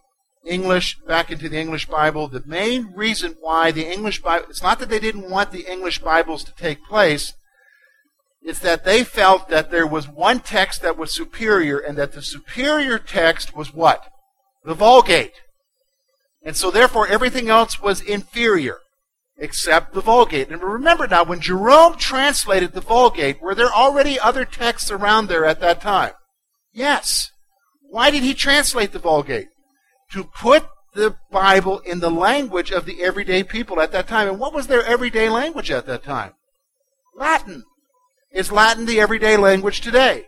English 0.47 0.97
back 1.09 1.33
into 1.33 1.49
the 1.49 1.59
English 1.59 1.89
Bible? 1.89 2.29
The 2.29 2.45
main 2.47 2.93
reason 2.95 3.35
why 3.41 3.73
the 3.73 3.85
English 3.85 4.23
Bible, 4.23 4.47
it's 4.49 4.63
not 4.63 4.79
that 4.79 4.91
they 4.91 5.01
didn't 5.01 5.29
want 5.29 5.51
the 5.51 5.69
English 5.69 5.99
Bibles 5.99 6.45
to 6.45 6.55
take 6.55 6.85
place, 6.85 7.35
it's 8.43 8.61
that 8.61 8.85
they 8.85 9.03
felt 9.03 9.49
that 9.49 9.73
there 9.73 9.89
was 9.89 10.07
one 10.07 10.39
text 10.39 10.83
that 10.83 10.97
was 10.99 11.13
superior 11.13 11.79
and 11.79 11.99
that 11.99 12.13
the 12.13 12.23
superior 12.23 12.97
text 12.97 13.57
was 13.57 13.75
what? 13.75 14.05
The 14.63 14.75
Vulgate. 14.75 15.35
And 16.45 16.57
so 16.57 16.71
therefore 16.71 17.09
everything 17.09 17.49
else 17.49 17.83
was 17.83 18.01
inferior 18.01 18.79
except 19.41 19.95
the 19.95 20.03
Vulgate. 20.03 20.51
And 20.51 20.63
remember 20.63 21.09
now, 21.09 21.25
when 21.25 21.41
Jerome 21.41 21.97
translated 21.97 22.73
the 22.73 22.83
Vulgate, 22.83 23.41
were 23.41 23.55
there 23.55 23.73
already 23.73 24.21
other 24.21 24.45
texts 24.45 24.91
around 24.91 25.27
there 25.27 25.47
at 25.47 25.61
that 25.61 25.81
time? 25.81 26.13
Yes. 26.73 27.31
Why 27.89 28.11
did 28.11 28.23
he 28.23 28.35
translate 28.35 28.93
the 28.93 28.99
Vulgate? 28.99 29.49
To 30.13 30.25
put 30.25 30.69
the 30.95 31.17
Bible 31.33 31.79
in 31.81 32.01
the 32.01 32.11
language 32.11 32.71
of 32.71 32.85
the 32.85 33.03
everyday 33.03 33.43
people 33.43 33.81
at 33.81 33.93
that 33.93 34.07
time. 34.07 34.29
And 34.29 34.39
what 34.39 34.53
was 34.53 34.67
their 34.67 34.85
everyday 34.85 35.29
language 35.29 35.71
at 35.71 35.87
that 35.87 36.05
time? 36.05 36.35
Latin. 37.17 37.65
Is 38.33 38.53
Latin 38.53 38.87
the 38.87 39.01
everyday 39.01 39.37
language 39.37 39.81
today? 39.81 40.27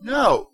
No. 0.00 0.50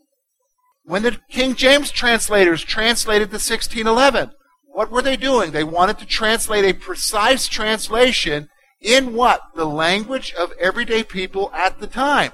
When 0.84 1.02
the 1.02 1.18
King 1.28 1.54
James 1.54 1.90
translators 1.90 2.62
translated 2.62 3.28
the 3.28 3.34
1611, 3.34 4.32
what 4.72 4.90
were 4.90 5.02
they 5.02 5.16
doing? 5.16 5.52
They 5.52 5.64
wanted 5.64 5.98
to 5.98 6.06
translate 6.06 6.64
a 6.64 6.72
precise 6.72 7.46
translation 7.46 8.48
in 8.80 9.14
what? 9.14 9.40
The 9.54 9.66
language 9.66 10.32
of 10.32 10.52
everyday 10.58 11.04
people 11.04 11.50
at 11.52 11.78
the 11.78 11.86
time. 11.86 12.32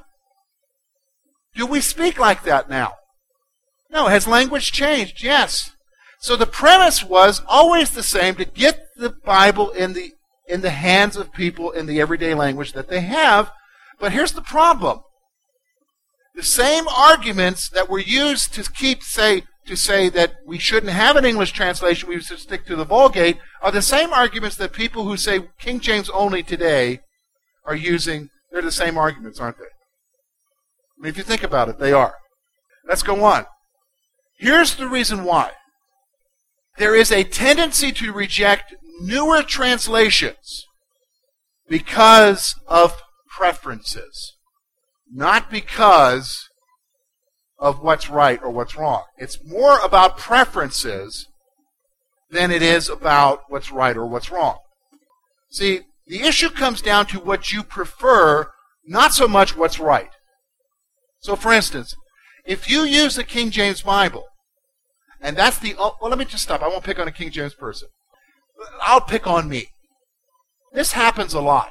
Do 1.55 1.66
we 1.66 1.81
speak 1.81 2.18
like 2.18 2.44
that 2.44 2.70
now? 2.70 2.92
No. 3.90 4.07
Has 4.07 4.27
language 4.27 4.72
changed? 4.72 5.22
Yes. 5.22 5.72
So 6.20 6.37
the 6.37 6.46
premise 6.46 7.05
was 7.05 7.42
always 7.46 7.90
the 7.90 8.03
same 8.03 8.35
to 8.37 8.44
get 8.44 8.81
the 8.96 9.11
Bible 9.11 9.70
in 9.70 9.92
the 9.92 10.12
in 10.46 10.62
the 10.62 10.70
hands 10.70 11.16
of 11.16 11.33
people 11.33 11.70
in 11.70 11.87
the 11.87 12.01
everyday 12.01 12.35
language 12.35 12.72
that 12.72 12.88
they 12.88 13.01
have. 13.01 13.51
But 14.01 14.12
here's 14.12 14.33
the 14.33 14.40
problem. 14.40 15.01
The 16.35 16.42
same 16.42 16.88
arguments 16.88 17.68
that 17.70 17.90
were 17.90 17.98
used 17.98 18.55
to 18.55 18.62
keep, 18.72 19.03
say, 19.03 19.42
to 19.68 19.76
say 19.76 20.09
that 20.09 20.35
we 20.46 20.59
shouldn't 20.59 20.92
have 20.92 21.16
an 21.16 21.24
English 21.24 21.52
translation, 21.52 22.09
we 22.09 22.20
should 22.20 22.38
stick 22.38 22.66
to 22.66 22.76
the 22.76 22.85
Vulgate, 22.85 23.38
are 23.62 23.70
the 23.70 23.83
same 23.83 24.12
arguments 24.12 24.57
that 24.57 24.72
people 24.72 25.04
who 25.04 25.16
say 25.16 25.48
King 25.61 25.78
James 25.81 26.11
only 26.11 26.42
today 26.42 27.00
are 27.64 27.76
using. 27.76 28.31
They're 28.50 28.62
the 28.62 28.72
same 28.72 28.98
arguments, 28.98 29.38
aren't 29.38 29.59
they? 29.59 29.64
I 29.64 31.02
mean, 31.02 31.11
if 31.11 31.16
you 31.16 31.22
think 31.22 31.42
about 31.42 31.68
it, 31.68 31.78
they 31.78 31.92
are. 31.92 32.14
Let's 32.88 33.02
go 33.02 33.22
on. 33.24 33.46
Here's 34.38 34.74
the 34.74 34.88
reason 34.88 35.24
why. 35.24 35.52
There 36.78 36.94
is 36.94 37.12
a 37.12 37.24
tendency 37.24 37.92
to 37.92 38.12
reject 38.12 38.74
newer 39.00 39.42
translations 39.42 40.64
because 41.68 42.54
of 42.66 42.96
preferences, 43.37 44.35
not 45.12 45.50
because 45.50 46.48
of 47.59 47.83
what's 47.83 48.09
right 48.09 48.40
or 48.42 48.51
what's 48.51 48.77
wrong. 48.77 49.03
It's 49.16 49.38
more 49.44 49.79
about 49.81 50.16
preferences 50.16 51.27
than 52.31 52.51
it 52.51 52.62
is 52.62 52.88
about 52.88 53.40
what's 53.49 53.73
right 53.73 53.97
or 53.97 54.07
what's 54.07 54.31
wrong. 54.31 54.59
See, 55.51 55.81
the 56.07 56.23
issue 56.23 56.51
comes 56.51 56.81
down 56.81 57.07
to 57.07 57.18
what 57.18 57.53
you 57.53 57.62
prefer, 57.62 58.51
not 58.87 59.12
so 59.12 59.27
much 59.27 59.57
what's 59.57 59.81
right. 59.81 60.11
So, 61.21 61.37
for 61.37 61.53
instance, 61.53 61.97
if 62.44 62.71
you 62.71 62.83
use 62.83 63.16
the 63.16 63.25
King 63.25 63.51
James 63.51 63.83
Bible, 63.83 64.25
and 65.21 65.37
that's 65.37 65.59
the, 65.59 65.75
oh, 65.79 65.97
well, 66.01 66.11
let 66.11 66.18
me 66.18 66.25
just 66.25 66.44
stop. 66.44 66.62
I 66.62 66.68
won't 66.68 66.85
pick 66.85 66.99
on 66.99 67.09
a 67.09 67.12
King 67.12 67.31
James 67.31 67.55
person. 67.55 67.88
I'll 68.81 69.01
pick 69.01 69.27
on 69.27 69.49
me. 69.49 69.66
This 70.73 70.92
happens 70.92 71.35
a 71.35 71.40
lot. 71.40 71.71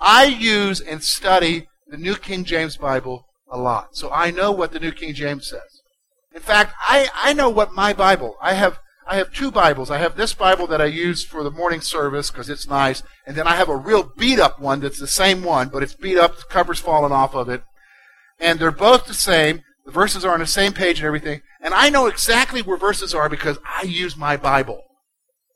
I 0.00 0.24
use 0.24 0.80
and 0.80 1.04
study 1.04 1.68
the 1.86 1.96
New 1.96 2.16
King 2.16 2.44
James 2.44 2.76
Bible 2.76 3.26
a 3.50 3.58
lot. 3.58 3.96
So 3.96 4.10
I 4.10 4.30
know 4.30 4.52
what 4.52 4.72
the 4.72 4.80
New 4.80 4.92
King 4.92 5.14
James 5.14 5.48
says. 5.48 5.82
In 6.34 6.40
fact, 6.40 6.74
I, 6.80 7.08
I 7.14 7.32
know 7.32 7.50
what 7.50 7.72
my 7.72 7.92
Bible, 7.92 8.36
I 8.40 8.54
have, 8.54 8.78
I 9.06 9.16
have 9.16 9.32
two 9.32 9.50
Bibles. 9.50 9.90
I 9.90 9.98
have 9.98 10.16
this 10.16 10.32
Bible 10.32 10.68
that 10.68 10.80
I 10.80 10.86
use 10.86 11.24
for 11.24 11.42
the 11.42 11.50
morning 11.50 11.80
service 11.80 12.30
because 12.30 12.48
it's 12.48 12.68
nice, 12.68 13.02
and 13.26 13.36
then 13.36 13.46
I 13.46 13.56
have 13.56 13.68
a 13.68 13.76
real 13.76 14.12
beat 14.16 14.38
up 14.38 14.60
one 14.60 14.80
that's 14.80 15.00
the 15.00 15.08
same 15.08 15.42
one, 15.42 15.68
but 15.68 15.82
it's 15.82 15.94
beat 15.94 16.16
up, 16.16 16.36
the 16.36 16.44
cover's 16.44 16.78
fallen 16.78 17.10
off 17.10 17.34
of 17.34 17.48
it. 17.48 17.62
And 18.38 18.58
they're 18.58 18.70
both 18.70 19.06
the 19.06 19.14
same. 19.14 19.62
The 19.84 19.90
verses 19.90 20.24
are 20.24 20.32
on 20.32 20.40
the 20.40 20.46
same 20.46 20.72
page 20.72 21.00
and 21.00 21.06
everything. 21.06 21.42
And 21.60 21.74
I 21.74 21.90
know 21.90 22.06
exactly 22.06 22.62
where 22.62 22.76
verses 22.76 23.12
are 23.12 23.28
because 23.28 23.58
I 23.66 23.82
use 23.82 24.16
my 24.16 24.36
Bible. 24.36 24.82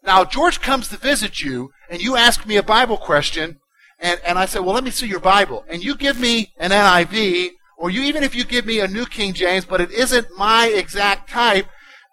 Now, 0.03 0.25
George 0.25 0.61
comes 0.61 0.89
to 0.89 0.97
visit 0.97 1.41
you, 1.41 1.71
and 1.89 2.03
you 2.03 2.17
ask 2.17 2.47
me 2.47 2.57
a 2.57 2.63
Bible 2.63 2.99
question, 2.99 3.59
and, 3.99 4.21
and 4.27 4.39
I 4.39 4.45
say, 4.47 4.59
well, 4.59 4.75
let 4.75 4.85
me 4.85 4.91
see 4.91 5.07
your 5.07 5.21
Bible. 5.21 5.65
And 5.69 5.83
you 5.83 5.97
give 5.97 6.19
me 6.21 6.53
an 6.59 6.73
NIV 6.73 7.51
or 7.79 7.91
you 7.91 8.03
even 8.03 8.23
if 8.23 8.35
you 8.35 8.45
give 8.45 8.67
me 8.67 8.81
a 8.81 8.89
New 8.89 9.07
King 9.07 9.33
James, 9.33 9.65
but 9.65 9.81
it 9.81 9.91
isn't 9.91 10.29
my 10.37 10.67
exact 10.67 11.31
type, 11.31 11.67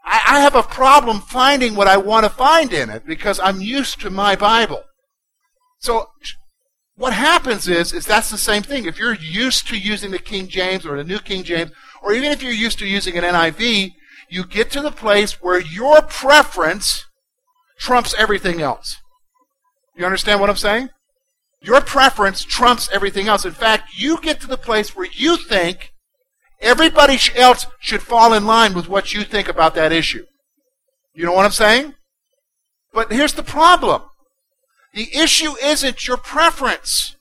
I, 0.06 0.22
I 0.28 0.40
have 0.40 0.56
a 0.56 0.64
problem 0.64 1.22
finding 1.22 1.76
what 1.76 1.88
I 1.88 1.98
want 1.98 2.26
to 2.26 2.30
find 2.30 2.74
in 2.74 2.90
it 2.90 3.06
because 3.06 3.40
I'm 3.40 3.62
used 3.62 4.02
to 4.02 4.10
my 4.10 4.36
Bible. 4.36 4.84
So 5.80 6.08
what 6.96 7.14
happens 7.14 7.68
is, 7.68 7.94
is 7.94 8.06
that's 8.06 8.30
the 8.30 8.38
same 8.38 8.64
thing. 8.64 8.86
If 8.86 9.00
you're 9.00 9.16
used 9.16 9.68
to 9.68 9.78
using 9.78 10.12
the 10.12 10.20
King 10.20 10.48
James 10.48 10.86
or 10.86 10.98
the 10.98 11.04
New 11.04 11.20
King 11.20 11.44
James, 11.44 11.72
or 12.04 12.14
even 12.14 12.32
if 12.32 12.42
you're 12.42 12.52
used 12.52 12.80
to 12.80 12.88
using 12.88 13.18
an 13.18 13.24
NIV, 13.24 13.92
you 14.30 14.46
get 14.46 14.72
to 14.72 14.82
the 14.82 14.92
place 14.92 15.42
where 15.42 15.60
your 15.60 16.02
preference 16.02 17.06
trumps 17.78 18.14
everything 18.18 18.62
else. 18.62 18.98
You 19.96 20.06
understand 20.06 20.40
what 20.40 20.50
I'm 20.50 20.56
saying? 20.56 20.90
Your 21.62 21.82
preference 21.82 22.44
trumps 22.44 22.90
everything 22.92 23.28
else. 23.28 23.46
In 23.46 23.52
fact, 23.52 23.94
you 23.96 24.20
get 24.20 24.42
to 24.42 24.48
the 24.48 24.58
place 24.58 24.96
where 24.96 25.08
you 25.12 25.38
think 25.38 25.92
everybody 26.60 27.18
else 27.36 27.68
should 27.80 28.02
fall 28.02 28.34
in 28.34 28.46
line 28.46 28.74
with 28.74 28.90
what 28.90 29.14
you 29.14 29.24
think 29.24 29.48
about 29.48 29.76
that 29.76 29.92
issue. 29.92 30.26
You 31.14 31.26
know 31.26 31.34
what 31.34 31.46
I'm 31.46 31.52
saying? 31.52 31.94
But 32.94 33.12
here's 33.12 33.34
the 33.34 33.44
problem. 33.44 34.04
The 34.94 35.16
issue 35.16 35.56
isn't 35.64 36.08
your 36.08 36.18
preference. 36.18 37.16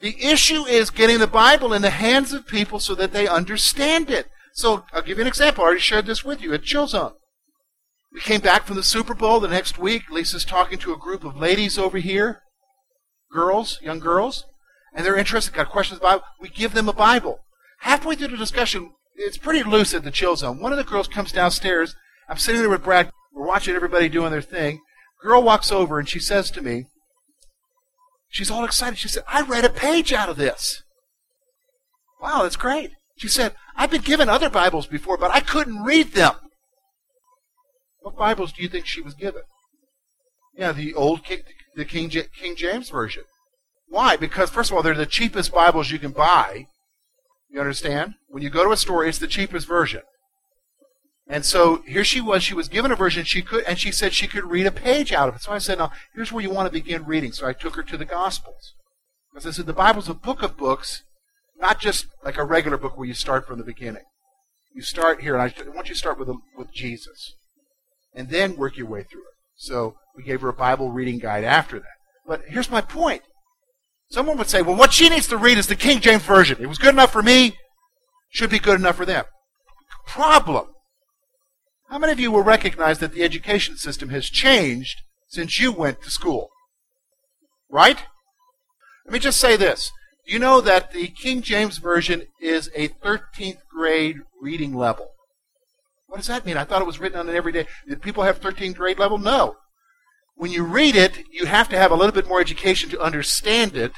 The 0.00 0.22
issue 0.22 0.64
is 0.66 0.90
getting 0.90 1.18
the 1.18 1.26
Bible 1.26 1.72
in 1.72 1.82
the 1.82 1.90
hands 1.90 2.32
of 2.32 2.46
people 2.46 2.78
so 2.78 2.94
that 2.96 3.12
they 3.12 3.26
understand 3.26 4.10
it. 4.10 4.26
So 4.52 4.84
I'll 4.92 5.02
give 5.02 5.18
you 5.18 5.22
an 5.22 5.28
example. 5.28 5.64
I 5.64 5.66
already 5.66 5.80
shared 5.80 6.06
this 6.06 6.24
with 6.24 6.42
you 6.42 6.52
at 6.52 6.62
Chill. 6.62 7.16
We 8.12 8.20
came 8.20 8.40
back 8.42 8.66
from 8.66 8.76
the 8.76 8.82
Super 8.82 9.14
Bowl 9.14 9.40
the 9.40 9.48
next 9.48 9.78
week. 9.78 10.10
Lisa's 10.10 10.44
talking 10.44 10.78
to 10.78 10.92
a 10.92 10.98
group 10.98 11.24
of 11.24 11.36
ladies 11.36 11.78
over 11.78 11.98
here, 11.98 12.41
girls, 13.32 13.78
young 13.82 13.98
girls, 13.98 14.44
and 14.94 15.04
they're 15.04 15.16
interested, 15.16 15.54
got 15.54 15.70
questions 15.70 15.98
about 15.98 16.22
We 16.40 16.48
give 16.48 16.74
them 16.74 16.88
a 16.88 16.92
Bible. 16.92 17.40
Halfway 17.80 18.14
through 18.14 18.28
the 18.28 18.36
discussion, 18.36 18.90
it's 19.16 19.38
pretty 19.38 19.62
loose 19.62 19.94
at 19.94 20.04
the 20.04 20.10
Chill 20.10 20.36
Zone. 20.36 20.60
One 20.60 20.72
of 20.72 20.78
the 20.78 20.84
girls 20.84 21.08
comes 21.08 21.32
downstairs. 21.32 21.96
I'm 22.28 22.38
sitting 22.38 22.60
there 22.60 22.70
with 22.70 22.84
Brad. 22.84 23.10
We're 23.34 23.46
watching 23.46 23.74
everybody 23.74 24.08
doing 24.08 24.30
their 24.30 24.42
thing. 24.42 24.80
Girl 25.20 25.42
walks 25.42 25.72
over 25.72 25.98
and 25.98 26.08
she 26.08 26.18
says 26.18 26.50
to 26.52 26.62
me, 26.62 26.86
she's 28.28 28.50
all 28.50 28.64
excited. 28.64 28.98
She 28.98 29.08
said, 29.08 29.24
I 29.26 29.42
read 29.42 29.64
a 29.64 29.70
page 29.70 30.12
out 30.12 30.28
of 30.28 30.36
this. 30.36 30.82
Wow, 32.20 32.42
that's 32.42 32.56
great. 32.56 32.90
She 33.16 33.28
said, 33.28 33.54
I've 33.76 33.90
been 33.90 34.02
given 34.02 34.28
other 34.28 34.50
Bibles 34.50 34.86
before, 34.86 35.16
but 35.16 35.30
I 35.30 35.40
couldn't 35.40 35.82
read 35.82 36.12
them. 36.12 36.34
What 38.00 38.16
Bibles 38.16 38.52
do 38.52 38.62
you 38.62 38.68
think 38.68 38.86
she 38.86 39.00
was 39.00 39.14
given? 39.14 39.42
Yeah, 40.56 40.72
the 40.72 40.94
old 40.94 41.24
King, 41.24 41.42
the 41.74 41.84
King, 41.84 42.10
King 42.10 42.56
James 42.56 42.90
Version. 42.90 43.24
Why? 43.88 44.16
Because, 44.16 44.50
first 44.50 44.70
of 44.70 44.76
all, 44.76 44.82
they're 44.82 44.94
the 44.94 45.06
cheapest 45.06 45.52
Bibles 45.52 45.90
you 45.90 45.98
can 45.98 46.12
buy. 46.12 46.66
You 47.50 47.60
understand? 47.60 48.14
When 48.28 48.42
you 48.42 48.50
go 48.50 48.64
to 48.64 48.72
a 48.72 48.76
store, 48.76 49.04
it's 49.04 49.18
the 49.18 49.26
cheapest 49.26 49.68
version. 49.68 50.02
And 51.28 51.44
so 51.44 51.82
here 51.86 52.04
she 52.04 52.20
was. 52.20 52.42
She 52.42 52.54
was 52.54 52.68
given 52.68 52.90
a 52.90 52.96
version 52.96 53.24
she 53.24 53.42
could, 53.42 53.64
and 53.64 53.78
she 53.78 53.92
said 53.92 54.12
she 54.12 54.26
could 54.26 54.44
read 54.44 54.66
a 54.66 54.72
page 54.72 55.12
out 55.12 55.28
of 55.28 55.36
it. 55.36 55.42
So 55.42 55.52
I 55.52 55.58
said, 55.58 55.78
"Now 55.78 55.92
here's 56.14 56.32
where 56.32 56.42
you 56.42 56.50
want 56.50 56.66
to 56.66 56.72
begin 56.72 57.04
reading." 57.04 57.32
So 57.32 57.46
I 57.46 57.52
took 57.52 57.76
her 57.76 57.82
to 57.84 57.96
the 57.96 58.04
Gospels, 58.04 58.74
because 59.30 59.46
I 59.46 59.50
said 59.50 59.66
the 59.66 59.72
Bible's 59.72 60.08
a 60.08 60.14
book 60.14 60.42
of 60.42 60.56
books, 60.56 61.02
not 61.56 61.78
just 61.78 62.06
like 62.24 62.38
a 62.38 62.44
regular 62.44 62.76
book 62.76 62.96
where 62.96 63.06
you 63.06 63.14
start 63.14 63.46
from 63.46 63.58
the 63.58 63.64
beginning. 63.64 64.04
You 64.74 64.82
start 64.82 65.22
here, 65.22 65.36
and 65.36 65.42
I 65.42 65.70
want 65.70 65.88
you 65.88 65.94
to 65.94 65.98
start 65.98 66.18
with 66.18 66.28
with 66.56 66.72
Jesus 66.72 67.34
and 68.14 68.28
then 68.28 68.56
work 68.56 68.76
your 68.76 68.88
way 68.88 69.02
through 69.04 69.22
it. 69.22 69.31
So 69.56 69.96
we 70.16 70.22
gave 70.24 70.40
her 70.40 70.48
a 70.48 70.54
Bible 70.54 70.90
reading 70.90 71.18
guide 71.18 71.44
after 71.44 71.78
that. 71.78 71.86
But 72.26 72.42
here's 72.48 72.70
my 72.70 72.80
point. 72.80 73.22
Someone 74.10 74.36
would 74.38 74.48
say, 74.48 74.62
well, 74.62 74.76
what 74.76 74.92
she 74.92 75.08
needs 75.08 75.26
to 75.28 75.36
read 75.36 75.58
is 75.58 75.66
the 75.66 75.76
King 75.76 76.00
James 76.00 76.22
Version. 76.22 76.58
It 76.60 76.68
was 76.68 76.78
good 76.78 76.94
enough 76.94 77.12
for 77.12 77.22
me, 77.22 77.56
should 78.30 78.50
be 78.50 78.58
good 78.58 78.78
enough 78.78 78.96
for 78.96 79.06
them. 79.06 79.24
Problem. 80.06 80.66
How 81.88 81.98
many 81.98 82.12
of 82.12 82.20
you 82.20 82.30
will 82.30 82.42
recognize 82.42 82.98
that 82.98 83.12
the 83.12 83.22
education 83.22 83.76
system 83.76 84.10
has 84.10 84.26
changed 84.26 85.02
since 85.28 85.60
you 85.60 85.72
went 85.72 86.02
to 86.02 86.10
school? 86.10 86.50
Right? 87.70 88.04
Let 89.06 89.12
me 89.12 89.18
just 89.18 89.40
say 89.40 89.56
this. 89.56 89.90
You 90.26 90.38
know 90.38 90.60
that 90.60 90.92
the 90.92 91.08
King 91.08 91.42
James 91.42 91.78
Version 91.78 92.26
is 92.40 92.70
a 92.74 92.88
13th 92.88 93.58
grade 93.74 94.18
reading 94.40 94.74
level? 94.74 95.11
What 96.12 96.18
does 96.18 96.26
that 96.26 96.44
mean? 96.44 96.58
I 96.58 96.64
thought 96.64 96.82
it 96.82 96.86
was 96.86 97.00
written 97.00 97.18
on 97.18 97.26
an 97.30 97.34
everyday. 97.34 97.66
Did 97.88 98.02
people 98.02 98.22
have 98.22 98.38
13th 98.38 98.76
grade 98.76 98.98
level? 98.98 99.16
No. 99.16 99.56
When 100.34 100.52
you 100.52 100.62
read 100.62 100.94
it, 100.94 101.24
you 101.30 101.46
have 101.46 101.70
to 101.70 101.78
have 101.78 101.90
a 101.90 101.94
little 101.94 102.12
bit 102.12 102.28
more 102.28 102.38
education 102.38 102.90
to 102.90 103.00
understand 103.00 103.78
it 103.78 103.92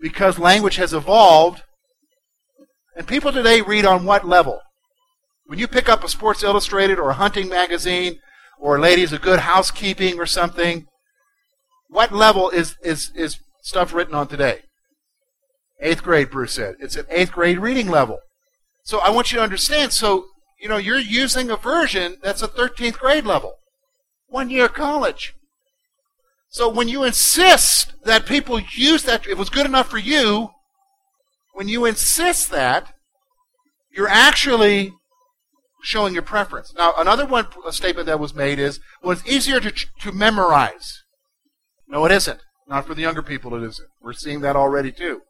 because 0.00 0.38
language 0.38 0.76
has 0.76 0.94
evolved. 0.94 1.64
And 2.96 3.04
people 3.04 3.32
today 3.32 3.62
read 3.62 3.84
on 3.84 4.04
what 4.04 4.24
level? 4.24 4.60
When 5.46 5.58
you 5.58 5.66
pick 5.66 5.88
up 5.88 6.04
a 6.04 6.08
Sports 6.08 6.44
Illustrated 6.44 7.00
or 7.00 7.10
a 7.10 7.14
hunting 7.14 7.48
magazine 7.48 8.20
or 8.60 8.78
Ladies 8.78 9.12
of 9.12 9.22
Good 9.22 9.40
Housekeeping 9.40 10.20
or 10.20 10.26
something, 10.26 10.86
what 11.88 12.12
level 12.12 12.48
is, 12.48 12.76
is, 12.84 13.10
is 13.16 13.40
stuff 13.62 13.92
written 13.92 14.14
on 14.14 14.28
today? 14.28 14.60
Eighth 15.80 16.04
grade, 16.04 16.30
Bruce 16.30 16.52
said. 16.52 16.76
It's 16.78 16.94
an 16.94 17.06
eighth 17.10 17.32
grade 17.32 17.58
reading 17.58 17.88
level. 17.88 18.20
So 18.84 19.00
I 19.00 19.10
want 19.10 19.32
you 19.32 19.38
to 19.38 19.42
understand. 19.42 19.92
So 19.92 20.26
you 20.62 20.68
know, 20.68 20.76
you're 20.76 20.98
using 20.98 21.50
a 21.50 21.56
version 21.56 22.16
that's 22.22 22.40
a 22.40 22.46
13th 22.46 22.98
grade 22.98 23.26
level, 23.26 23.56
one 24.28 24.48
year 24.48 24.68
college. 24.68 25.34
So 26.48 26.68
when 26.68 26.86
you 26.86 27.02
insist 27.02 27.92
that 28.04 28.26
people 28.26 28.60
use 28.60 29.02
that, 29.02 29.26
it 29.26 29.36
was 29.36 29.50
good 29.50 29.66
enough 29.66 29.88
for 29.88 29.98
you, 29.98 30.50
when 31.54 31.66
you 31.66 31.84
insist 31.84 32.50
that, 32.52 32.94
you're 33.90 34.08
actually 34.08 34.92
showing 35.82 36.14
your 36.14 36.22
preference. 36.22 36.72
Now, 36.78 36.94
another 36.96 37.26
one 37.26 37.48
statement 37.70 38.06
that 38.06 38.20
was 38.20 38.32
made 38.32 38.60
is, 38.60 38.78
well, 39.02 39.12
it's 39.12 39.26
easier 39.26 39.58
to, 39.58 39.72
to 39.72 40.12
memorize. 40.12 41.02
No, 41.88 42.04
it 42.04 42.12
isn't. 42.12 42.40
Not 42.68 42.86
for 42.86 42.94
the 42.94 43.02
younger 43.02 43.22
people, 43.22 43.52
it 43.56 43.66
isn't. 43.66 43.88
We're 44.00 44.12
seeing 44.12 44.42
that 44.42 44.54
already, 44.54 44.92
too. 44.92 45.22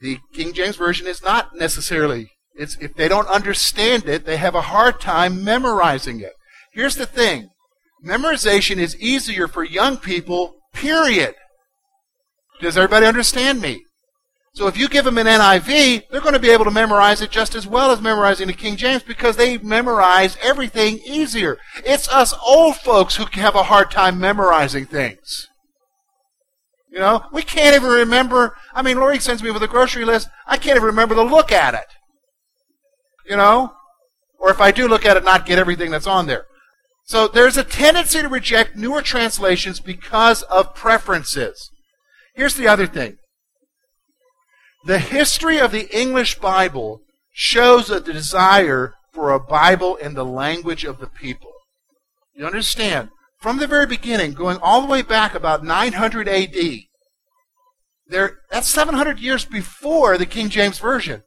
The 0.00 0.18
King 0.34 0.52
James 0.52 0.76
Version 0.76 1.06
is 1.06 1.22
not 1.22 1.56
necessarily 1.56 2.30
it's, 2.60 2.76
if 2.76 2.94
they 2.94 3.08
don't 3.08 3.26
understand 3.28 4.06
it, 4.06 4.26
they 4.26 4.36
have 4.36 4.54
a 4.54 4.60
hard 4.60 5.00
time 5.00 5.42
memorizing 5.42 6.20
it. 6.20 6.34
Here's 6.74 6.94
the 6.94 7.06
thing 7.06 7.48
memorization 8.04 8.76
is 8.76 9.00
easier 9.00 9.48
for 9.48 9.64
young 9.64 9.96
people, 9.96 10.56
period. 10.74 11.34
Does 12.60 12.76
everybody 12.76 13.06
understand 13.06 13.62
me? 13.62 13.84
So 14.52 14.66
if 14.66 14.76
you 14.76 14.88
give 14.88 15.06
them 15.06 15.16
an 15.16 15.26
NIV, 15.26 16.02
they're 16.10 16.20
going 16.20 16.34
to 16.34 16.38
be 16.38 16.50
able 16.50 16.66
to 16.66 16.70
memorize 16.70 17.22
it 17.22 17.30
just 17.30 17.54
as 17.54 17.66
well 17.66 17.92
as 17.92 18.02
memorizing 18.02 18.48
the 18.48 18.52
King 18.52 18.76
James 18.76 19.02
because 19.02 19.36
they 19.36 19.56
memorize 19.56 20.36
everything 20.42 20.98
easier. 21.06 21.56
It's 21.86 22.12
us 22.12 22.34
old 22.44 22.76
folks 22.76 23.16
who 23.16 23.24
have 23.40 23.54
a 23.54 23.62
hard 23.62 23.90
time 23.90 24.20
memorizing 24.20 24.84
things. 24.84 25.48
You 26.90 26.98
know, 26.98 27.24
we 27.32 27.40
can't 27.42 27.76
even 27.76 27.88
remember. 27.88 28.54
I 28.74 28.82
mean, 28.82 28.98
Lori 28.98 29.18
sends 29.18 29.42
me 29.42 29.50
with 29.50 29.62
a 29.62 29.68
grocery 29.68 30.04
list. 30.04 30.28
I 30.46 30.58
can't 30.58 30.76
even 30.76 30.86
remember 30.86 31.14
to 31.14 31.22
look 31.22 31.52
at 31.52 31.72
it 31.72 31.86
you 33.30 33.36
know? 33.36 33.72
Or 34.38 34.50
if 34.50 34.60
I 34.60 34.72
do 34.72 34.88
look 34.88 35.06
at 35.06 35.16
it, 35.16 35.24
not 35.24 35.46
get 35.46 35.58
everything 35.58 35.90
that's 35.90 36.06
on 36.06 36.26
there. 36.26 36.46
So 37.04 37.28
there's 37.28 37.56
a 37.56 37.64
tendency 37.64 38.20
to 38.20 38.28
reject 38.28 38.76
newer 38.76 39.02
translations 39.02 39.80
because 39.80 40.42
of 40.44 40.74
preferences. 40.74 41.70
Here's 42.34 42.54
the 42.54 42.68
other 42.68 42.86
thing. 42.86 43.16
The 44.84 44.98
history 44.98 45.58
of 45.58 45.72
the 45.72 45.88
English 45.96 46.38
Bible 46.38 47.00
shows 47.32 47.90
a 47.90 48.00
desire 48.00 48.94
for 49.12 49.30
a 49.30 49.40
Bible 49.40 49.96
in 49.96 50.14
the 50.14 50.24
language 50.24 50.84
of 50.84 50.98
the 50.98 51.06
people. 51.06 51.52
You 52.34 52.46
understand? 52.46 53.10
From 53.40 53.58
the 53.58 53.66
very 53.66 53.86
beginning, 53.86 54.32
going 54.32 54.58
all 54.62 54.80
the 54.80 54.88
way 54.88 55.02
back 55.02 55.34
about 55.34 55.64
900 55.64 56.28
AD, 56.28 56.56
there, 58.06 58.38
that's 58.50 58.68
700 58.68 59.20
years 59.20 59.44
before 59.44 60.18
the 60.18 60.26
King 60.26 60.48
James 60.48 60.78
Version 60.78 61.22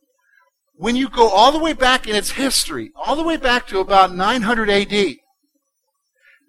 when 0.76 0.96
you 0.96 1.10
go 1.10 1.30
all 1.30 1.52
the 1.52 1.60
way 1.60 1.74
back 1.74 2.08
in 2.08 2.16
its 2.16 2.32
history, 2.32 2.92
all 2.96 3.16
the 3.16 3.24
way 3.24 3.38
back 3.38 3.68
to 3.68 3.80
about 3.80 4.14
900 4.14 4.70
AD, 4.70 5.18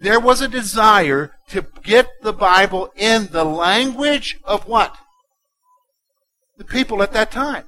there 0.01 0.21
was 0.21 0.41
a 0.41 0.49
desire 0.49 1.33
to 1.49 1.67
get 1.83 2.09
the 2.23 2.33
Bible 2.33 2.91
in 2.97 3.29
the 3.31 3.45
language 3.45 4.39
of 4.45 4.67
what? 4.67 4.97
The 6.57 6.65
people 6.65 7.03
at 7.03 7.13
that 7.13 7.31
time. 7.31 7.65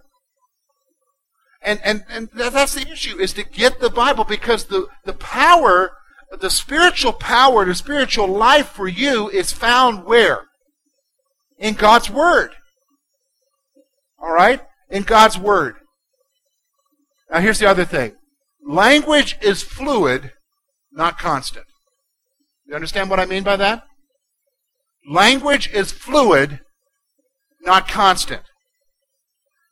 And, 1.62 1.80
and, 1.82 2.04
and 2.08 2.28
that's 2.32 2.74
the 2.74 2.88
issue, 2.88 3.18
is 3.18 3.32
to 3.34 3.42
get 3.42 3.80
the 3.80 3.90
Bible 3.90 4.24
because 4.24 4.66
the, 4.66 4.86
the 5.04 5.12
power, 5.12 5.92
the 6.40 6.50
spiritual 6.50 7.12
power, 7.12 7.64
the 7.64 7.74
spiritual 7.74 8.28
life 8.28 8.68
for 8.68 8.86
you 8.86 9.28
is 9.30 9.52
found 9.52 10.04
where? 10.04 10.44
In 11.58 11.74
God's 11.74 12.08
Word. 12.08 12.50
All 14.18 14.32
right? 14.32 14.60
In 14.90 15.02
God's 15.02 15.38
Word. 15.38 15.76
Now, 17.30 17.40
here's 17.40 17.58
the 17.58 17.68
other 17.68 17.84
thing 17.84 18.14
language 18.66 19.36
is 19.40 19.62
fluid, 19.62 20.32
not 20.92 21.18
constant. 21.18 21.66
You 22.66 22.74
understand 22.74 23.10
what 23.10 23.20
I 23.20 23.26
mean 23.26 23.42
by 23.42 23.56
that? 23.56 23.84
Language 25.08 25.70
is 25.72 25.92
fluid, 25.92 26.60
not 27.62 27.88
constant. 27.88 28.42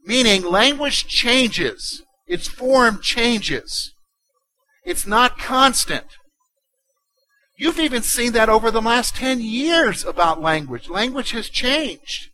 Meaning, 0.05 0.45
language 0.45 1.07
changes, 1.07 2.03
its 2.27 2.47
form 2.47 3.01
changes. 3.03 3.93
It's 4.85 5.07
not 5.07 5.39
constant. 5.39 6.07
You've 7.57 7.81
even 7.81 8.03
seen 8.03 8.33
that 8.33 8.49
over 8.49 8.71
the 8.71 8.83
last 8.83 9.17
10 9.17 9.41
years 9.41 10.05
about 10.05 10.43
language. 10.43 10.89
Language 10.89 11.31
has 11.31 11.49
changed. 11.49 12.31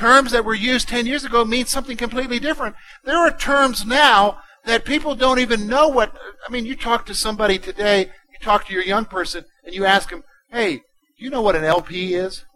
Terms 0.00 0.32
that 0.32 0.46
were 0.46 0.54
used 0.54 0.88
10 0.88 1.04
years 1.04 1.24
ago 1.24 1.44
mean 1.44 1.66
something 1.66 1.94
completely 1.94 2.38
different. 2.38 2.74
There 3.04 3.18
are 3.18 3.30
terms 3.30 3.84
now 3.84 4.38
that 4.64 4.86
people 4.86 5.14
don't 5.14 5.40
even 5.40 5.66
know 5.66 5.88
what. 5.88 6.16
I 6.48 6.50
mean, 6.50 6.64
you 6.64 6.74
talk 6.74 7.04
to 7.04 7.14
somebody 7.14 7.58
today, 7.58 8.06
you 8.32 8.38
talk 8.40 8.66
to 8.66 8.72
your 8.72 8.82
young 8.82 9.04
person, 9.04 9.44
and 9.62 9.74
you 9.74 9.84
ask 9.84 10.08
them, 10.08 10.22
hey, 10.50 10.76
do 10.76 10.82
you 11.18 11.28
know 11.28 11.42
what 11.42 11.54
an 11.54 11.64
LP 11.64 12.14
is? 12.14 12.46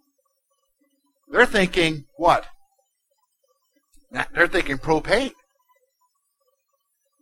They're 1.31 1.45
thinking, 1.45 2.07
what? 2.17 2.47
They're 4.35 4.49
thinking 4.49 4.79
propane. 4.79 5.33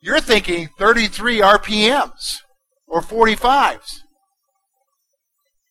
You're 0.01 0.21
thinking 0.21 0.69
33 0.79 1.41
RPMs 1.41 2.37
or 2.87 3.01
45s. 3.01 4.03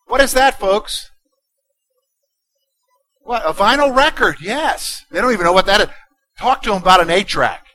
What 0.08 0.20
is 0.20 0.34
that, 0.34 0.60
folks? 0.60 1.11
What? 3.24 3.44
A 3.46 3.54
vinyl 3.54 3.96
record, 3.96 4.38
yes. 4.42 5.04
They 5.12 5.22
don't 5.22 5.34
even 5.34 5.46
know 5.46 5.54
what 5.54 5.66
that 5.68 5.82
is. 5.82 5.88
Talk 6.38 6.64
to 6.64 6.72
them 6.72 6.82
about 6.82 7.02
an 7.02 7.10
8 7.10 7.28
track. 7.28 7.66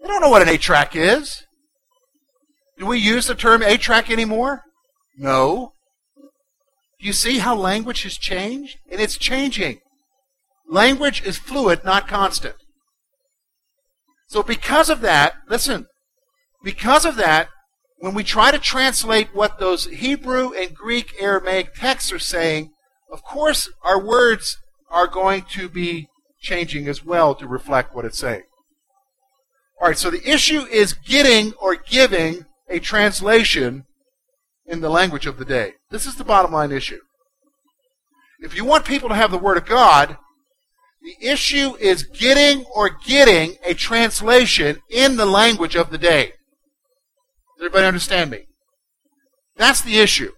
They 0.00 0.08
don't 0.08 0.20
know 0.20 0.30
what 0.30 0.42
an 0.42 0.48
8 0.48 0.60
track 0.60 0.96
is. 0.96 1.44
Do 2.78 2.86
we 2.86 2.98
use 2.98 3.26
the 3.26 3.34
term 3.34 3.62
8 3.62 3.80
track 3.80 4.10
anymore? 4.10 4.62
No. 5.16 5.72
You 6.98 7.12
see 7.12 7.38
how 7.38 7.54
language 7.54 8.04
has 8.04 8.16
changed? 8.16 8.78
And 8.90 9.00
it's 9.00 9.16
changing. 9.16 9.80
Language 10.68 11.22
is 11.24 11.36
fluid, 11.36 11.84
not 11.84 12.08
constant. 12.08 12.54
So, 14.28 14.42
because 14.42 14.88
of 14.88 15.00
that, 15.02 15.34
listen, 15.48 15.86
because 16.64 17.04
of 17.04 17.16
that, 17.16 17.48
when 17.98 18.14
we 18.14 18.24
try 18.24 18.50
to 18.50 18.58
translate 18.58 19.34
what 19.34 19.58
those 19.58 19.86
Hebrew 19.86 20.52
and 20.52 20.74
Greek 20.74 21.14
Aramaic 21.20 21.74
texts 21.74 22.10
are 22.10 22.18
saying, 22.18 22.71
of 23.12 23.22
course, 23.22 23.70
our 23.84 24.02
words 24.02 24.56
are 24.90 25.06
going 25.06 25.42
to 25.52 25.68
be 25.68 26.08
changing 26.40 26.88
as 26.88 27.04
well 27.04 27.34
to 27.34 27.46
reflect 27.46 27.94
what 27.94 28.04
it's 28.04 28.18
saying. 28.18 28.42
All 29.80 29.88
right, 29.88 29.98
so 29.98 30.10
the 30.10 30.28
issue 30.28 30.62
is 30.62 30.94
getting 30.94 31.52
or 31.60 31.76
giving 31.76 32.46
a 32.68 32.78
translation 32.78 33.84
in 34.66 34.80
the 34.80 34.88
language 34.88 35.26
of 35.26 35.38
the 35.38 35.44
day. 35.44 35.74
This 35.90 36.06
is 36.06 36.16
the 36.16 36.24
bottom 36.24 36.52
line 36.52 36.72
issue. 36.72 37.00
If 38.40 38.56
you 38.56 38.64
want 38.64 38.84
people 38.84 39.08
to 39.10 39.14
have 39.14 39.30
the 39.30 39.38
Word 39.38 39.56
of 39.56 39.66
God, 39.66 40.16
the 41.02 41.28
issue 41.28 41.76
is 41.80 42.04
getting 42.04 42.64
or 42.74 42.90
getting 43.04 43.56
a 43.64 43.74
translation 43.74 44.78
in 44.88 45.16
the 45.16 45.26
language 45.26 45.76
of 45.76 45.90
the 45.90 45.98
day. 45.98 46.26
Does 47.58 47.66
everybody 47.66 47.86
understand 47.86 48.30
me? 48.30 48.46
That's 49.56 49.80
the 49.80 49.98
issue. 49.98 50.32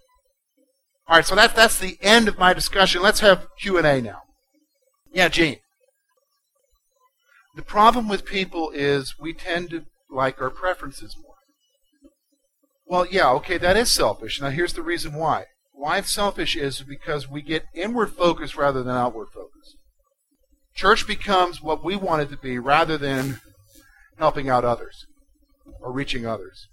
All 1.07 1.17
right, 1.17 1.27
so 1.27 1.35
that, 1.35 1.55
that's 1.55 1.79
the 1.79 1.99
end 2.01 2.29
of 2.29 2.39
my 2.39 2.55
discussion. 2.55 3.03
Let's 3.03 3.21
have 3.21 3.47
Q&A 3.61 4.01
now. 4.01 4.23
Yeah, 5.13 5.29
Gene. 5.29 5.59
The 7.57 7.63
problem 7.63 8.09
with 8.09 8.25
people 8.25 8.71
is 8.75 9.15
we 9.21 9.33
tend 9.33 9.71
to 9.71 9.85
like 10.11 10.41
our 10.41 10.51
preferences 10.51 11.17
more. 11.23 11.35
Well, 12.87 13.07
yeah, 13.07 13.31
okay, 13.33 13.59
that 13.59 13.77
is 13.77 13.91
selfish. 13.91 14.41
Now, 14.41 14.51
here's 14.51 14.73
the 14.73 14.83
reason 14.83 15.15
why. 15.15 15.45
Why 15.73 15.99
it's 15.99 16.11
selfish 16.11 16.57
is 16.57 16.83
because 16.83 17.29
we 17.29 17.43
get 17.43 17.65
inward 17.75 18.11
focus 18.11 18.57
rather 18.57 18.83
than 18.83 18.97
outward 18.97 19.29
focus. 19.33 19.77
Church 20.75 21.07
becomes 21.07 21.63
what 21.63 21.85
we 21.85 21.97
want 21.97 22.23
it 22.23 22.31
to 22.31 22.37
be 22.37 22.59
rather 22.59 22.99
than 22.99 23.41
helping 24.19 24.49
out 24.49 24.65
others 24.65 25.07
or 25.81 25.93
reaching 25.93 26.27
others. 26.27 26.67